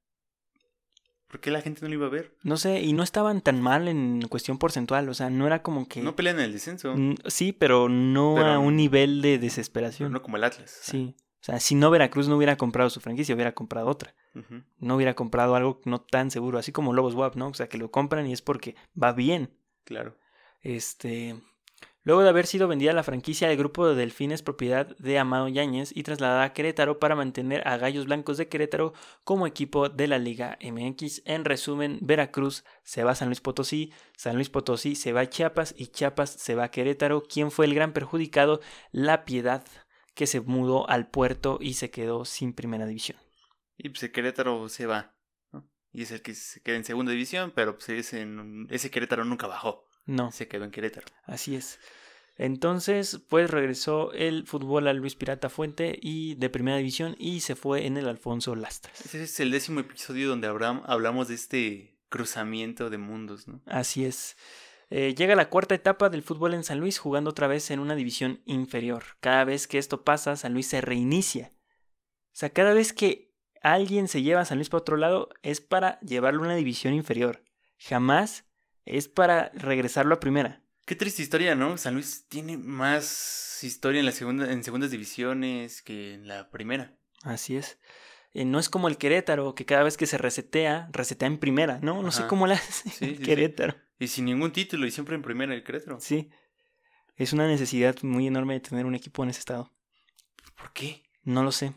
[1.29, 2.35] ¿por qué la gente no lo iba a ver?
[2.43, 5.87] No sé, y no estaban tan mal en cuestión porcentual, o sea, no era como
[5.87, 6.01] que...
[6.01, 6.95] No pelean en el descenso.
[7.27, 10.11] Sí, pero no a un nivel de desesperación.
[10.11, 10.77] No como el Atlas.
[10.81, 11.15] Sí.
[11.41, 14.13] O sea, si no Veracruz no hubiera comprado su franquicia, hubiera comprado otra.
[14.79, 17.47] No hubiera comprado algo no tan seguro, así como Lobos WAP, ¿no?
[17.47, 19.51] O sea, que lo compran y es porque va bien.
[19.85, 20.17] Claro.
[20.61, 21.39] Este,
[22.09, 25.95] Luego de haber sido vendida la franquicia, del grupo de Delfines propiedad de Amado Yáñez
[25.95, 28.93] y trasladada a Querétaro para mantener a Gallos Blancos de Querétaro
[29.23, 31.21] como equipo de la Liga MX.
[31.25, 35.29] En resumen, Veracruz se va a San Luis Potosí, San Luis Potosí se va a
[35.29, 37.21] Chiapas y Chiapas se va a Querétaro.
[37.21, 38.59] ¿Quién fue el gran perjudicado?
[38.91, 39.63] La Piedad,
[40.15, 43.19] que se mudó al puerto y se quedó sin primera división.
[43.77, 45.15] Y pues Querétaro se va,
[45.93, 48.27] Y es el que se queda en segunda división, pero pues ese,
[48.69, 49.85] ese Querétaro nunca bajó.
[50.07, 50.31] No.
[50.31, 51.05] Se quedó en Querétaro.
[51.25, 51.79] Así es.
[52.39, 57.57] Entonces, pues regresó el fútbol al Luis Pirata Fuente y de primera división y se
[57.57, 59.01] fue en el Alfonso Lastras.
[59.01, 63.61] Ese es el décimo episodio donde hablamos de este cruzamiento de mundos, ¿no?
[63.65, 64.37] Así es.
[64.89, 67.95] Eh, llega la cuarta etapa del fútbol en San Luis jugando otra vez en una
[67.95, 69.03] división inferior.
[69.19, 71.51] Cada vez que esto pasa, San Luis se reinicia.
[72.27, 75.59] O sea, cada vez que alguien se lleva a San Luis para otro lado es
[75.59, 77.43] para llevarlo a una división inferior.
[77.77, 78.45] jamás
[78.85, 80.63] es para regresarlo a primera.
[80.89, 81.77] Qué triste historia, ¿no?
[81.77, 86.97] San Luis tiene más historia en la segunda, en segundas divisiones que en la primera.
[87.21, 87.77] Así es.
[88.33, 91.77] Eh, no es como el Querétaro, que cada vez que se resetea, resetea en primera,
[91.83, 92.01] ¿no?
[92.01, 93.21] No sé cómo la hace Sí, el sí, sí.
[93.21, 93.75] Querétaro.
[93.99, 95.99] Y sin ningún título y siempre en primera el Querétaro.
[95.99, 96.31] Sí.
[97.15, 99.71] Es una necesidad muy enorme de tener un equipo en ese estado.
[100.57, 101.03] ¿Por qué?
[101.21, 101.75] No lo sé.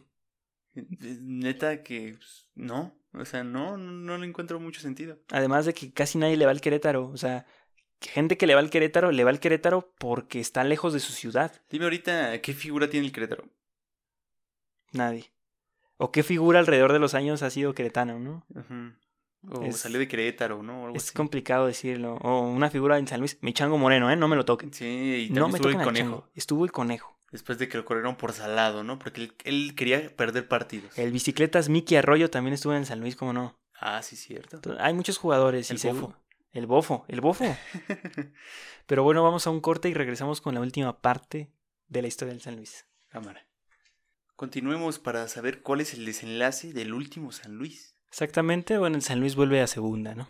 [0.75, 0.87] Eh,
[1.20, 2.98] Neta que pues, no.
[3.12, 5.18] O sea, no, no, no le encuentro mucho sentido.
[5.31, 7.09] Además de que casi nadie le va al Querétaro.
[7.11, 7.44] O sea,
[8.10, 11.12] gente que le va al Querétaro, le va al Querétaro porque está lejos de su
[11.12, 11.52] ciudad.
[11.70, 13.44] Dime ahorita qué figura tiene el Querétaro.
[14.92, 15.32] Nadie.
[15.96, 18.44] O qué figura alrededor de los años ha sido queretano, ¿no?
[19.50, 20.82] O Es- salió de Querétaro, ¿no?
[20.82, 21.14] O algo Es así.
[21.14, 22.14] complicado decirlo.
[22.16, 23.38] O una figura en San Luis.
[23.40, 24.16] Mi chango moreno, ¿eh?
[24.16, 24.72] No me lo toquen.
[24.72, 25.94] Sí, y también No me estuvo el conejo.
[25.96, 26.28] chango.
[26.34, 27.18] Estuvo el conejo.
[27.30, 28.98] Después de que lo corrieron por salado, ¿no?
[28.98, 30.96] Porque él, él quería perder partidos.
[30.98, 33.58] El bicicletas Mickey Arroyo también estuvo en San Luis, ¿cómo no?
[33.80, 34.56] Ah, sí, cierto.
[34.56, 35.70] Entonces, hay muchos jugadores.
[35.70, 36.18] y El seguro- bofo.
[36.52, 37.44] El bofo, el bofo.
[38.86, 41.50] Pero bueno, vamos a un corte y regresamos con la última parte
[41.88, 42.86] de la historia del San Luis.
[43.08, 43.46] Cámara.
[44.36, 47.96] Continuemos para saber cuál es el desenlace del último San Luis.
[48.08, 50.28] Exactamente, bueno, el San Luis vuelve a segunda, ¿no?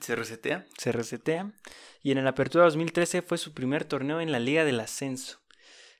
[0.00, 0.66] ¿Se resetea?
[0.76, 1.52] Se resetea.
[2.02, 5.40] Y en el Apertura 2013 fue su primer torneo en la Liga del Ascenso,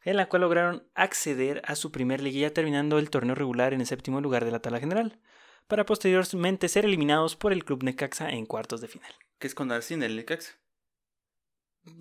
[0.03, 3.87] en la cual lograron acceder a su primer liguilla terminando el torneo regular en el
[3.87, 5.19] séptimo lugar de la tabla general,
[5.67, 9.13] para posteriormente ser eliminados por el Club Necaxa en cuartos de final.
[9.39, 10.53] ¿Qué es con Arcín el Necaxa?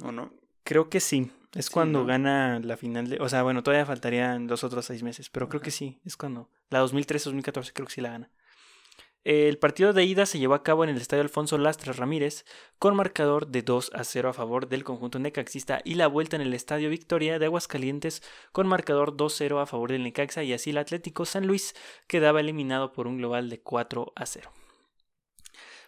[0.01, 0.33] ¿O no?
[0.63, 1.31] Creo que sí.
[1.53, 2.05] Es Sí, cuando ¿no?
[2.05, 3.19] gana la final de...
[3.19, 5.99] O sea, bueno, todavía faltarían dos otros seis meses, pero creo que sí.
[6.03, 6.49] Es cuando...
[6.69, 8.31] La 2013-2014 creo que sí la gana.
[9.25, 12.43] El partido de ida se llevó a cabo en el Estadio Alfonso Lastra Ramírez,
[12.77, 16.41] con marcador de 2 a 0 a favor del conjunto necaxista y la vuelta en
[16.41, 20.77] el Estadio Victoria de Aguascalientes con marcador 2-0 a favor del Necaxa y así el
[20.77, 21.73] Atlético San Luis
[22.07, 24.51] quedaba eliminado por un global de 4 a 0.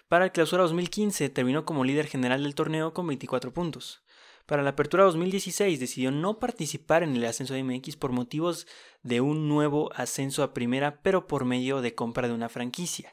[0.08, 4.02] Para el clausura 2015 terminó como líder general del torneo con 24 puntos.
[4.46, 8.66] Para la apertura 2016 decidió no participar en el ascenso de MX por motivos
[9.04, 13.12] de un nuevo ascenso a primera, pero por medio de compra de una franquicia.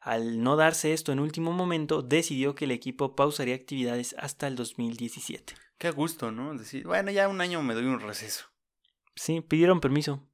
[0.00, 4.56] Al no darse esto en último momento, decidió que el equipo pausaría actividades hasta el
[4.56, 5.54] 2017.
[5.78, 6.56] Qué gusto, ¿no?
[6.56, 8.46] Decir, bueno, ya un año me doy un receso.
[9.14, 10.26] Sí, pidieron permiso.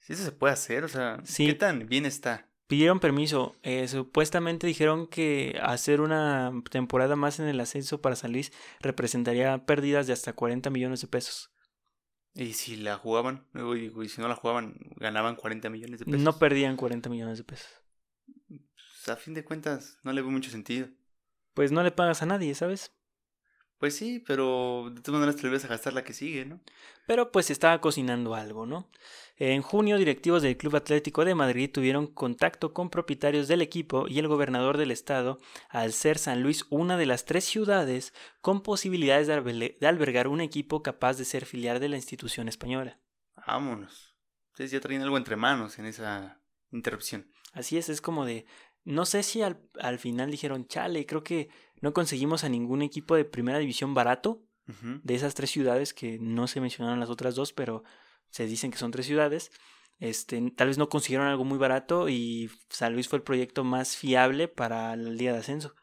[0.00, 1.46] Si eso se puede hacer, o sea, Sí.
[1.46, 2.48] ¿qué tan bien está?
[2.66, 3.54] Pidieron permiso.
[3.62, 9.64] Eh, supuestamente dijeron que hacer una temporada más en el ascenso para San Luis representaría
[9.64, 11.50] pérdidas de hasta 40 millones de pesos.
[12.34, 16.20] Y si la jugaban, y si no la jugaban, ganaban 40 millones de pesos.
[16.20, 17.68] No perdían 40 millones de pesos.
[19.08, 20.88] Pues, a fin de cuentas, no le veo mucho sentido.
[21.54, 22.92] Pues no le pagas a nadie, ¿sabes?
[23.78, 26.60] Pues sí, pero de todas maneras te lo ibas a gastar la que sigue, ¿no?
[27.06, 28.90] Pero pues estaba cocinando algo, ¿no?
[29.36, 34.18] En junio, directivos del Club Atlético de Madrid tuvieron contacto con propietarios del equipo y
[34.18, 35.40] el gobernador del estado,
[35.70, 40.82] al ser San Luis una de las tres ciudades con posibilidades de albergar un equipo
[40.82, 42.98] capaz de ser filial de la institución española.
[43.46, 44.16] Vámonos.
[44.50, 46.42] Ustedes ya traían algo entre manos en esa
[46.72, 47.30] interrupción.
[47.52, 48.44] Así es, es como de...
[48.88, 51.50] No sé si al, al final dijeron, chale, creo que
[51.82, 54.42] no conseguimos a ningún equipo de primera división barato
[55.02, 57.84] de esas tres ciudades que no se mencionaron las otras dos, pero
[58.30, 59.50] se dicen que son tres ciudades.
[59.98, 63.94] Este, tal vez no consiguieron algo muy barato y San Luis fue el proyecto más
[63.94, 65.74] fiable para la Liga de Ascenso.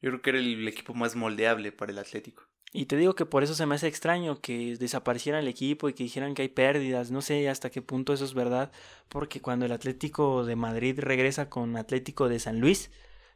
[0.00, 2.47] Yo creo que era el equipo más moldeable para el Atlético.
[2.72, 5.94] Y te digo que por eso se me hace extraño que desapareciera el equipo y
[5.94, 7.10] que dijeran que hay pérdidas.
[7.10, 8.70] No sé hasta qué punto eso es verdad,
[9.08, 12.90] porque cuando el Atlético de Madrid regresa con Atlético de San Luis,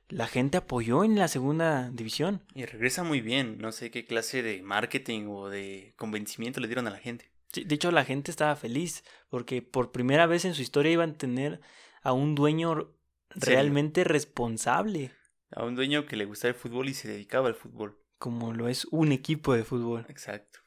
[0.09, 2.43] la gente apoyó en la segunda división.
[2.55, 3.57] Y regresa muy bien.
[3.59, 7.31] No sé qué clase de marketing o de convencimiento le dieron a la gente.
[7.53, 11.11] Sí, De hecho, la gente estaba feliz porque por primera vez en su historia iban
[11.11, 11.61] a tener
[12.03, 13.47] a un dueño Serio.
[13.47, 15.13] realmente responsable,
[15.51, 17.99] A un dueño que le gustaba el fútbol y se dedicaba al fútbol.
[18.23, 20.07] Como lo es un equipo de fútbol.
[20.09, 20.61] Exacto.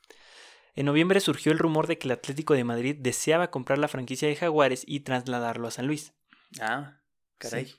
[0.75, 4.27] En noviembre surgió el rumor de que el Atlético de Madrid deseaba comprar la franquicia
[4.27, 6.11] de Jaguares y trasladarlo a San Luis,
[6.59, 6.99] Ah,
[7.37, 7.67] caray.
[7.67, 7.75] Sí.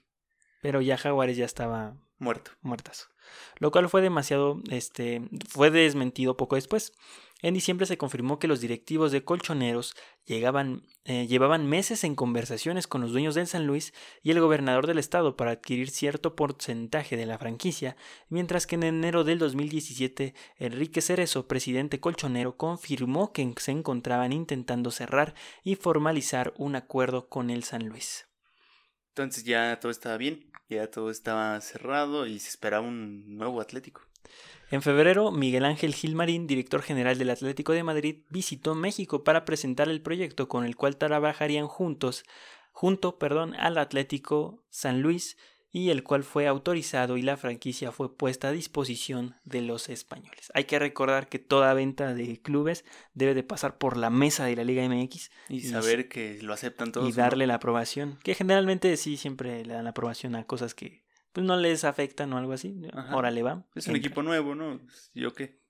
[0.62, 2.52] pero ya Jaguares ya estaba Muerto.
[2.62, 3.08] muertazo.
[3.58, 6.94] Lo cual fue demasiado, este, fue desmentido poco después.
[7.42, 9.94] En diciembre se confirmó que los directivos de Colchoneros
[10.24, 14.98] eh, llevaban meses en conversaciones con los dueños del San Luis y el gobernador del
[14.98, 17.96] estado para adquirir cierto porcentaje de la franquicia,
[18.30, 24.90] mientras que en enero del 2017 Enrique Cerezo, presidente colchonero, confirmó que se encontraban intentando
[24.90, 28.26] cerrar y formalizar un acuerdo con el San Luis.
[29.10, 30.50] Entonces ya todo estaba bien.
[30.68, 34.02] Ya todo estaba cerrado y se esperaba un nuevo Atlético.
[34.70, 39.88] En febrero, Miguel Ángel Gilmarín, director general del Atlético de Madrid, visitó México para presentar
[39.88, 42.24] el proyecto con el cual trabajarían juntos,
[42.72, 45.36] junto, perdón, al Atlético San Luis
[45.70, 50.50] y el cual fue autorizado y la franquicia fue puesta a disposición de los españoles.
[50.54, 54.56] Hay que recordar que toda venta de clubes debe de pasar por la mesa de
[54.56, 57.08] la Liga MX y, saber que lo aceptan todos.
[57.08, 61.05] Y darle la aprobación, que generalmente sí siempre le dan la aprobación a cosas que
[61.36, 62.80] pues no les afectan o algo así.
[63.10, 63.62] Ahora le va.
[63.74, 64.80] Es un equipo nuevo, ¿no?
[65.12, 65.60] ¿Yo qué?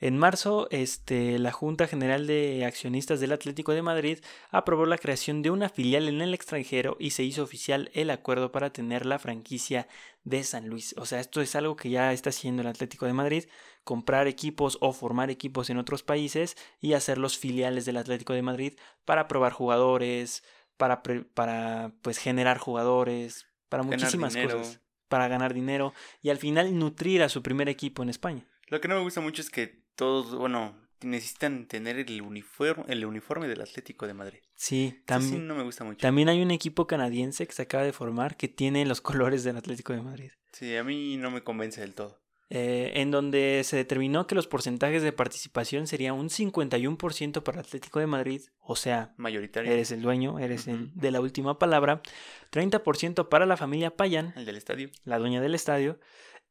[0.00, 4.18] En marzo, este, la Junta General de Accionistas del Atlético de Madrid
[4.50, 8.52] aprobó la creación de una filial en el extranjero y se hizo oficial el acuerdo
[8.52, 9.88] para tener la franquicia
[10.24, 10.94] de San Luis.
[10.98, 13.44] O sea, esto es algo que ya está haciendo el Atlético de Madrid,
[13.84, 18.42] comprar equipos o formar equipos en otros países y hacer los filiales del Atlético de
[18.42, 18.74] Madrid
[19.06, 20.44] para probar jugadores,
[20.76, 21.02] para,
[21.32, 24.81] para pues generar jugadores, para muchísimas cosas,
[25.12, 28.46] para ganar dinero y al final nutrir a su primer equipo en España.
[28.68, 33.04] Lo que no me gusta mucho es que todos, bueno, necesitan tener el uniforme, el
[33.04, 34.38] uniforme del Atlético de Madrid.
[34.54, 35.46] Sí, también.
[35.46, 35.98] no me gusta mucho.
[35.98, 39.58] También hay un equipo canadiense que se acaba de formar que tiene los colores del
[39.58, 40.30] Atlético de Madrid.
[40.50, 42.21] Sí, a mí no me convence del todo.
[42.54, 47.98] Eh, en donde se determinó que los porcentajes de participación sería un 51% para Atlético
[47.98, 49.72] de Madrid, o sea, mayoritario.
[49.72, 52.02] Eres el dueño, eres el de la última palabra,
[52.50, 55.98] 30% para la familia Payan, el del estadio, la dueña del estadio,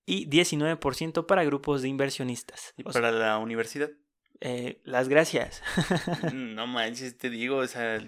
[0.04, 2.74] y 19% para grupos de inversionistas.
[2.78, 3.92] ¿Y para la universidad?
[4.40, 5.62] Eh, las gracias.
[6.34, 8.04] Mm, no manches, te digo, o sea,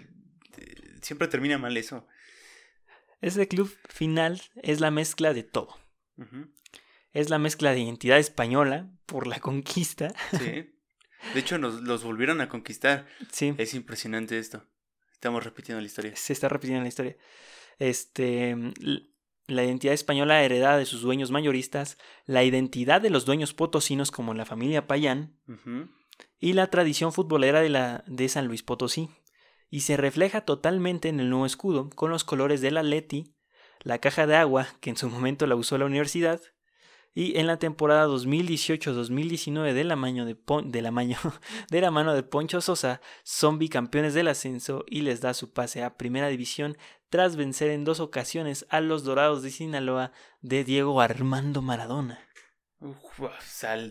[1.03, 2.07] siempre termina mal eso.
[3.21, 5.77] Ese club final es la mezcla de todo.
[7.13, 10.13] Es la mezcla de identidad española por la conquista.
[10.31, 10.69] Sí.
[11.33, 13.07] De hecho, nos los volvieron a conquistar.
[13.31, 13.55] Sí.
[13.57, 14.65] Es impresionante esto.
[15.13, 16.13] Estamos repitiendo la historia.
[16.15, 17.15] Se está repitiendo la historia.
[17.79, 18.57] Este,
[19.47, 24.33] la identidad española heredada de sus dueños mayoristas, la identidad de los dueños potosinos como
[24.33, 25.37] la familia Payán
[26.39, 29.09] y la tradición futbolera de, la, de San Luis Potosí.
[29.69, 33.35] Y se refleja totalmente en el nuevo escudo, con los colores del Atleti,
[33.81, 36.41] la caja de agua, que en su momento la usó la universidad,
[37.13, 40.91] y en la temporada 2018-2019 de la, mano de, de, la
[41.69, 45.83] de la mano de Poncho Sosa son bicampeones del ascenso y les da su pase
[45.83, 46.77] a Primera División
[47.09, 52.19] tras vencer en dos ocasiones a los Dorados de Sinaloa de Diego Armando Maradona.
[52.79, 53.19] Uf,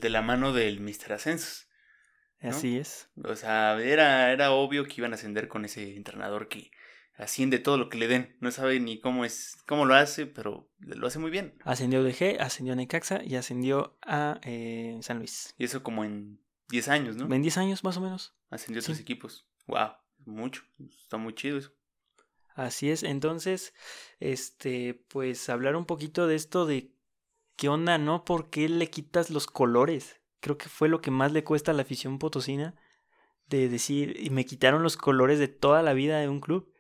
[0.01, 1.13] de la mano del Mr.
[1.13, 1.69] Ascensos.
[2.41, 3.09] Así es.
[3.25, 6.73] O sea, era, era obvio que iban a ascender con ese entrenador que
[7.17, 8.37] asciende todo lo que le den.
[8.41, 11.55] No sabe ni cómo es, cómo lo hace, pero lo hace muy bien.
[11.65, 15.55] Ascendió de G, ascendió a Necaxa y ascendió a eh, San Luis.
[15.59, 17.33] Y eso como en 10 años, ¿no?
[17.33, 18.35] En 10 años más o menos.
[18.51, 19.47] Ascendió a otros equipos.
[19.67, 19.93] Wow,
[20.25, 20.63] mucho.
[20.89, 21.73] Está muy chido eso.
[22.55, 23.03] Así es.
[23.03, 23.75] Entonces,
[24.21, 26.93] este, pues hablar un poquito de esto de
[27.57, 28.25] qué onda, ¿no?
[28.25, 30.21] ¿Por qué le quitas los colores?
[30.41, 32.75] Creo que fue lo que más le cuesta a la afición potosina
[33.47, 36.72] de decir, y me quitaron los colores de toda la vida de un club.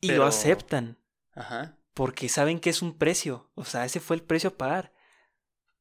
[0.00, 0.98] Y lo aceptan.
[1.32, 1.78] Ajá.
[1.94, 3.50] Porque saben que es un precio.
[3.54, 4.92] O sea, ese fue el precio a pagar.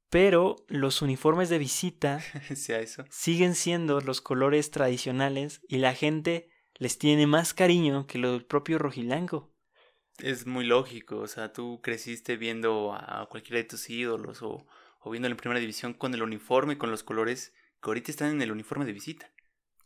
[0.10, 3.06] Pero los uniformes de visita eso.
[3.10, 8.46] siguen siendo los colores tradicionales y la gente les tiene más cariño que lo del
[8.46, 9.52] propio rojilanco.
[10.20, 14.68] Es muy lógico, o sea, tú creciste viendo a cualquiera de tus ídolos o,
[15.00, 18.42] o viendo en primera división con el uniforme, con los colores que ahorita están en
[18.44, 19.32] el uniforme de visita.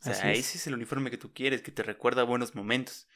[0.00, 3.08] O sea, ese es el uniforme que tú quieres, que te recuerda buenos momentos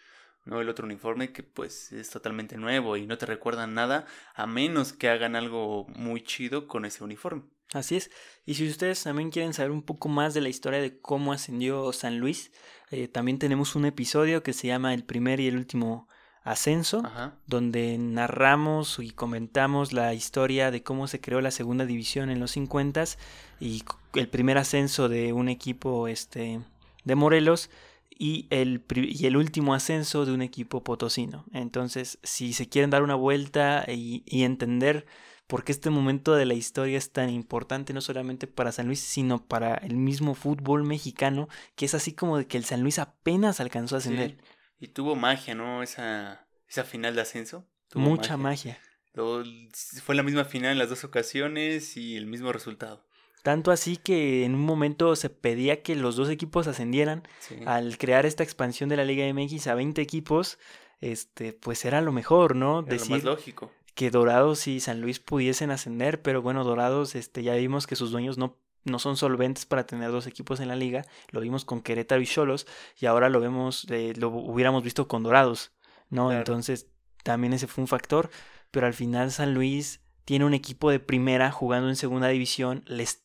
[0.44, 4.46] no el otro uniforme que pues es totalmente nuevo y no te recuerdan nada a
[4.46, 7.42] menos que hagan algo muy chido con ese uniforme.
[7.72, 8.10] Así es.
[8.44, 11.92] Y si ustedes también quieren saber un poco más de la historia de cómo ascendió
[11.92, 12.52] San Luis,
[12.90, 16.08] eh, también tenemos un episodio que se llama El primer y el último
[16.44, 17.02] ascenso,
[17.46, 22.50] donde narramos y comentamos la historia de cómo se creó la segunda división en los
[22.52, 23.04] 50
[23.60, 26.60] y el primer ascenso de un equipo este,
[27.04, 27.70] de Morelos
[28.18, 31.44] y el, y el último ascenso de un equipo potosino.
[31.52, 35.06] Entonces, si se quieren dar una vuelta y, y, entender
[35.46, 39.00] por qué este momento de la historia es tan importante, no solamente para San Luis,
[39.00, 42.98] sino para el mismo fútbol mexicano, que es así como de que el San Luis
[42.98, 44.38] apenas alcanzó a ascender.
[44.78, 45.82] Y tuvo magia, ¿no?
[45.82, 47.68] Esa, esa final de ascenso.
[47.94, 48.80] Mucha magia.
[50.02, 53.06] fue la misma final en las dos ocasiones y el mismo resultado.
[53.42, 57.26] Tanto así que en un momento se pedía que los dos equipos ascendieran.
[57.66, 60.58] Al crear esta expansión de la Liga MX a 20 equipos,
[61.00, 62.82] este, pues era lo mejor, ¿no?
[62.82, 63.72] Decir lo más lógico.
[63.94, 68.12] Que Dorados y San Luis pudiesen ascender, pero bueno, Dorados, este, ya vimos que sus
[68.12, 71.04] dueños no, no son solventes para tener dos equipos en la liga.
[71.30, 72.68] Lo vimos con Querétaro y Cholos,
[72.98, 75.72] y ahora lo vemos, eh, lo hubiéramos visto con Dorados,
[76.10, 76.30] ¿no?
[76.30, 76.86] Entonces,
[77.24, 78.30] también ese fue un factor,
[78.70, 83.21] pero al final San Luis tiene un equipo de primera jugando en segunda división, les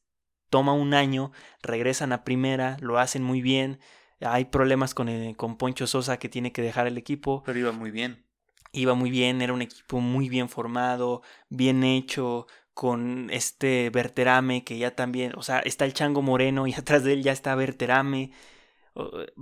[0.49, 1.31] toma un año,
[1.61, 3.79] regresan a primera, lo hacen muy bien.
[4.21, 7.43] Hay problemas con, con Poncho Sosa que tiene que dejar el equipo.
[7.45, 8.25] Pero iba muy bien.
[8.71, 14.77] iba muy bien, era un equipo muy bien formado, bien hecho, con este Berterame que
[14.77, 18.31] ya también, o sea, está el Chango Moreno y atrás de él ya está Berterame.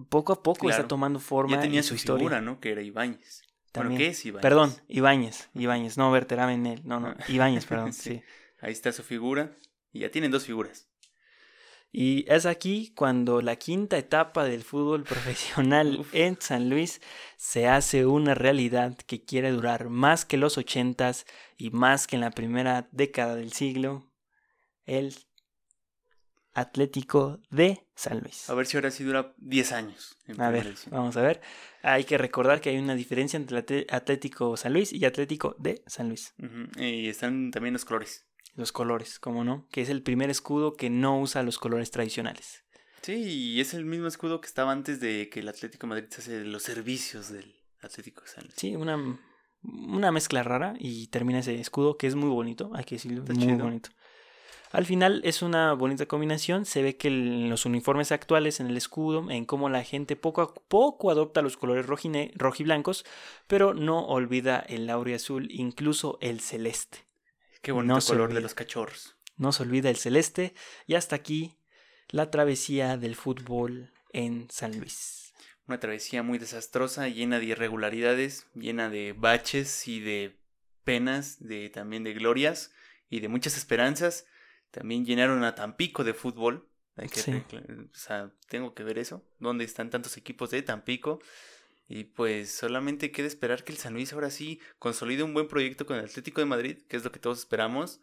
[0.09, 1.55] Poco a poco está tomando forma.
[1.55, 2.61] Ya tenía su, figura, ¿no?
[2.61, 3.43] Que era Ibáñez.
[3.73, 3.99] También.
[3.99, 4.41] ¿qué es Ibáñez?
[4.41, 8.21] Perdón, Ibáñez, Ibáñez, no Berterame en él, no, no, Ibáñez, perdón, sí.
[8.61, 9.57] Ahí está su figura
[9.91, 10.87] y ya tienen dos figuras.
[11.97, 16.99] Y es aquí cuando la quinta etapa del fútbol profesional en San Luis
[17.37, 21.25] se hace una realidad que quiere durar más que los ochentas
[21.55, 24.11] y más que en la primera década del siglo,
[24.85, 25.15] el
[26.53, 28.49] Atlético de San Luis.
[28.49, 30.17] A ver si ahora sí dura 10 años.
[30.37, 31.39] a ver, vamos a ver.
[31.81, 36.09] Hay que recordar que hay una diferencia entre Atlético San Luis y Atlético de San
[36.09, 36.33] Luis.
[36.75, 38.25] Y están también los colores.
[38.55, 39.67] Los colores, ¿cómo no?
[39.71, 42.63] Que es el primer escudo que no usa los colores tradicionales.
[43.01, 46.21] Sí, y es el mismo escudo que estaba antes de que el Atlético Madrid se
[46.21, 48.55] hace los servicios del Atlético de San Luis.
[48.57, 49.19] Sí, una,
[49.61, 53.53] una mezcla rara y termina ese escudo que es muy bonito, hay que decirlo, muy
[53.53, 53.89] bonito.
[54.71, 58.75] Al final es una bonita combinación, se ve que en los uniformes actuales, en el
[58.75, 63.05] escudo, en cómo la gente poco a poco adopta los colores rojiblancos,
[63.47, 67.04] pero no olvida el aureo azul, incluso el celeste.
[67.65, 69.15] Qué bonito color de los cachorros.
[69.37, 70.53] No se olvida el celeste.
[70.85, 71.57] Y hasta aquí
[72.09, 75.33] la travesía del fútbol en San Luis.
[75.65, 80.39] Una travesía muy desastrosa, llena de irregularidades, llena de baches y de
[80.83, 82.71] penas, de también de glorias
[83.09, 84.27] y de muchas esperanzas.
[84.69, 86.69] También llenaron a Tampico de fútbol.
[86.97, 89.27] o sea, tengo que ver eso.
[89.39, 91.19] ¿Dónde están tantos equipos de Tampico?
[91.87, 95.85] Y pues solamente queda esperar que el San Luis ahora sí consolide un buen proyecto
[95.85, 98.01] con el Atlético de Madrid, que es lo que todos esperamos,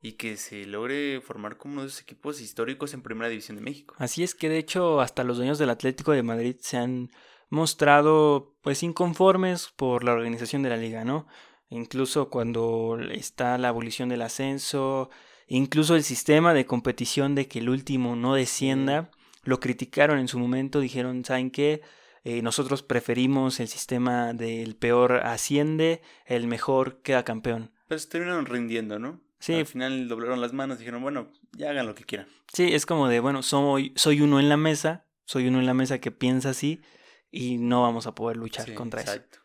[0.00, 3.62] y que se logre formar como uno de esos equipos históricos en Primera División de
[3.62, 3.94] México.
[3.98, 7.10] Así es que de hecho hasta los dueños del Atlético de Madrid se han
[7.50, 11.26] mostrado pues inconformes por la organización de la liga, ¿no?
[11.70, 15.10] Incluso cuando está la abolición del ascenso,
[15.46, 19.10] incluso el sistema de competición de que el último no descienda,
[19.42, 21.82] lo criticaron en su momento, dijeron, ¿saben qué?
[22.28, 27.70] Eh, nosotros preferimos el sistema del peor asciende, el mejor queda campeón.
[27.86, 29.22] Pero se terminaron rindiendo, ¿no?
[29.38, 29.54] Sí.
[29.54, 32.28] Al final doblaron las manos y dijeron, bueno, ya hagan lo que quieran.
[32.52, 35.72] Sí, es como de, bueno, soy, soy uno en la mesa, soy uno en la
[35.72, 36.82] mesa que piensa así
[37.30, 39.38] y no vamos a poder luchar contra exacto.
[39.38, 39.42] eso.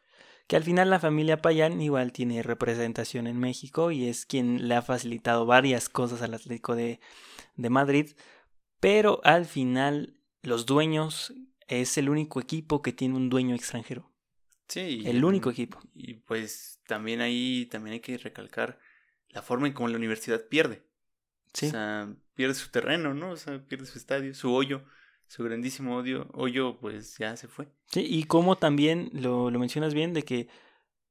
[0.47, 4.75] Que al final la familia Payán igual tiene representación en México y es quien le
[4.75, 6.99] ha facilitado varias cosas al Atlético de,
[7.55, 8.11] de Madrid,
[8.81, 11.34] pero al final los dueños
[11.68, 14.09] es el único equipo que tiene un dueño extranjero.
[14.68, 15.03] Sí.
[15.05, 15.80] El único equipo.
[15.93, 18.80] Y pues también ahí también hay que recalcar
[19.30, 20.84] la forma en cómo la universidad pierde.
[21.53, 21.68] Sí.
[21.68, 23.32] O sea, pierde su terreno, ¿no?
[23.32, 24.84] O sea, pierde su estadio, su hoyo,
[25.28, 27.68] su grandísimo odio, hoyo, pues ya se fue.
[27.88, 30.47] Sí, y como también lo, lo mencionas bien de que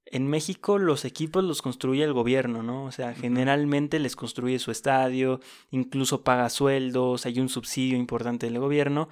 [0.07, 2.85] en México los equipos los construye el gobierno, ¿no?
[2.85, 5.41] O sea, generalmente les construye su estadio,
[5.71, 9.09] incluso paga sueldos, hay un subsidio importante del gobierno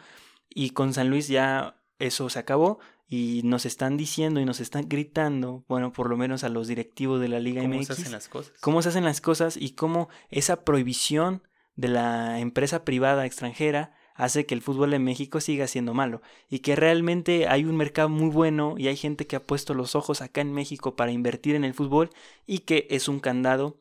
[0.50, 2.78] y con San Luis ya eso se acabó
[3.08, 7.20] y nos están diciendo y nos están gritando, bueno, por lo menos a los directivos
[7.20, 7.70] de la Liga MX.
[7.70, 8.52] ¿Cómo se hacen las cosas?
[8.60, 11.42] Cómo se hacen las cosas y cómo esa prohibición
[11.74, 16.58] de la empresa privada extranjera hace que el fútbol en México siga siendo malo y
[16.58, 20.20] que realmente hay un mercado muy bueno y hay gente que ha puesto los ojos
[20.20, 22.10] acá en México para invertir en el fútbol
[22.46, 23.78] y que es un candado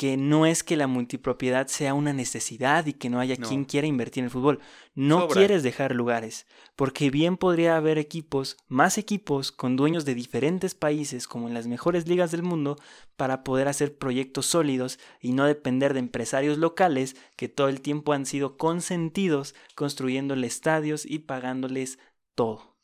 [0.00, 3.86] que no es que la multipropiedad sea una necesidad y que no haya quien quiera
[3.86, 4.58] invertir en el fútbol.
[4.94, 10.74] No quieres dejar lugares, porque bien podría haber equipos, más equipos con dueños de diferentes
[10.74, 12.78] países como en las mejores ligas del mundo
[13.18, 18.14] para poder hacer proyectos sólidos y no depender de empresarios locales que todo el tiempo
[18.14, 21.98] han sido consentidos construyéndoles estadios y pagándoles
[22.34, 22.74] todo.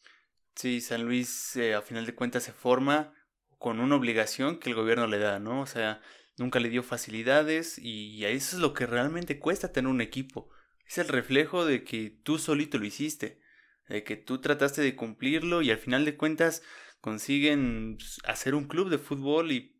[0.54, 3.14] Sí, San Luis eh, a final de cuentas se forma
[3.56, 5.62] con una obligación que el gobierno le da, ¿no?
[5.62, 6.02] O sea,
[6.36, 10.50] nunca le dio facilidades y eso es lo que realmente cuesta tener un equipo.
[10.86, 13.40] Es el reflejo de que tú solito lo hiciste,
[13.88, 16.62] de que tú trataste de cumplirlo y al final de cuentas
[17.00, 19.72] consiguen pues, hacer un club de fútbol y,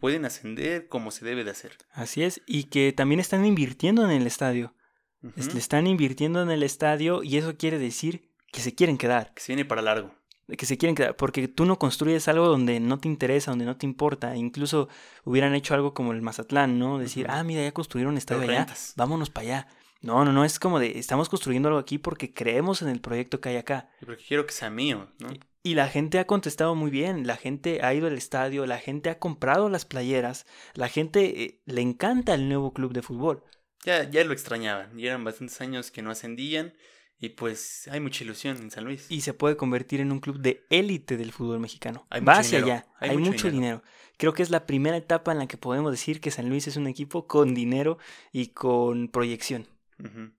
[0.00, 1.78] pueden ascender como se debe de hacer.
[1.92, 4.74] Así es, y que también están invirtiendo en el estadio.
[5.22, 9.32] Le están invirtiendo en el estadio y eso quiere decir que se quieren quedar.
[9.32, 10.19] Que se viene para largo
[10.56, 13.76] que se quieren quedar, porque tú no construyes algo donde no te interesa, donde no
[13.76, 14.36] te importa.
[14.36, 14.88] Incluso
[15.24, 16.98] hubieran hecho algo como el Mazatlán, ¿no?
[16.98, 19.68] Decir, ah, mira, ya construyeron un estadio allá, vámonos para allá.
[20.02, 23.40] No, no, no, es como de, estamos construyendo algo aquí porque creemos en el proyecto
[23.40, 23.90] que hay acá.
[24.00, 25.28] Y porque quiero que sea mío, ¿no?
[25.62, 29.10] Y la gente ha contestado muy bien, la gente ha ido al estadio, la gente
[29.10, 33.44] ha comprado las playeras, la gente eh, le encanta el nuevo club de fútbol.
[33.84, 36.72] Ya, ya lo extrañaban, y eran bastantes años que no ascendían
[37.22, 39.06] Y pues hay mucha ilusión en San Luis.
[39.10, 42.06] Y se puede convertir en un club de élite del fútbol mexicano.
[42.08, 42.86] Hay Va hacia dinero, allá.
[42.98, 43.82] hay Hay, mucho mucho, dinero.
[43.82, 43.82] dinero.
[44.16, 46.76] Creo que es la primera etapa en la que podemos decir que San Luis es
[46.76, 47.98] un equipo con dinero
[48.32, 49.66] y con proyección.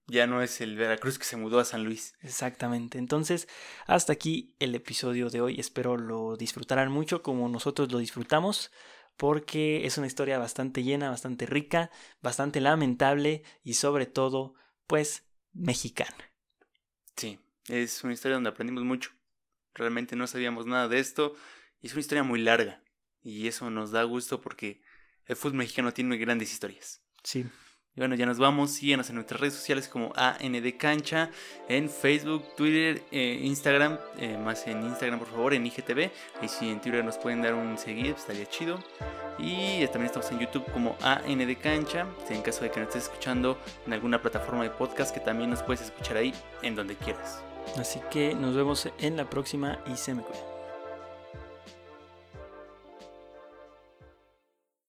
[0.07, 2.15] Ya no es el Veracruz que se mudó a San Luis.
[2.21, 2.97] Exactamente.
[2.97, 3.47] Entonces,
[3.86, 5.59] hasta aquí el episodio de hoy.
[5.59, 8.71] Espero lo disfrutaran mucho como nosotros lo disfrutamos,
[9.17, 11.91] porque es una historia bastante llena, bastante rica,
[12.23, 14.55] bastante lamentable y sobre todo,
[14.88, 16.30] pues, mexicana.
[17.22, 19.11] Sí, es una historia donde aprendimos mucho.
[19.76, 21.36] Realmente no sabíamos nada de esto
[21.80, 22.82] y es una historia muy larga.
[23.22, 24.82] Y eso nos da gusto porque
[25.28, 27.03] el fútbol mexicano tiene grandes historias.
[27.24, 27.45] Sí.
[27.96, 28.72] Y bueno, ya nos vamos.
[28.72, 31.30] Síguenos en nuestras redes sociales como AND Cancha,
[31.68, 36.10] en Facebook, Twitter, eh, Instagram, eh, más en Instagram por favor, en IGTV.
[36.42, 38.80] Ahí si en Twitter nos pueden dar un seguir, pues, estaría chido.
[39.38, 42.08] Y también estamos en YouTube como AND Cancha.
[42.30, 45.62] En caso de que nos estés escuchando en alguna plataforma de podcast, que también nos
[45.62, 47.44] puedes escuchar ahí en donde quieras.
[47.78, 50.51] Así que nos vemos en la próxima y se me cuidan.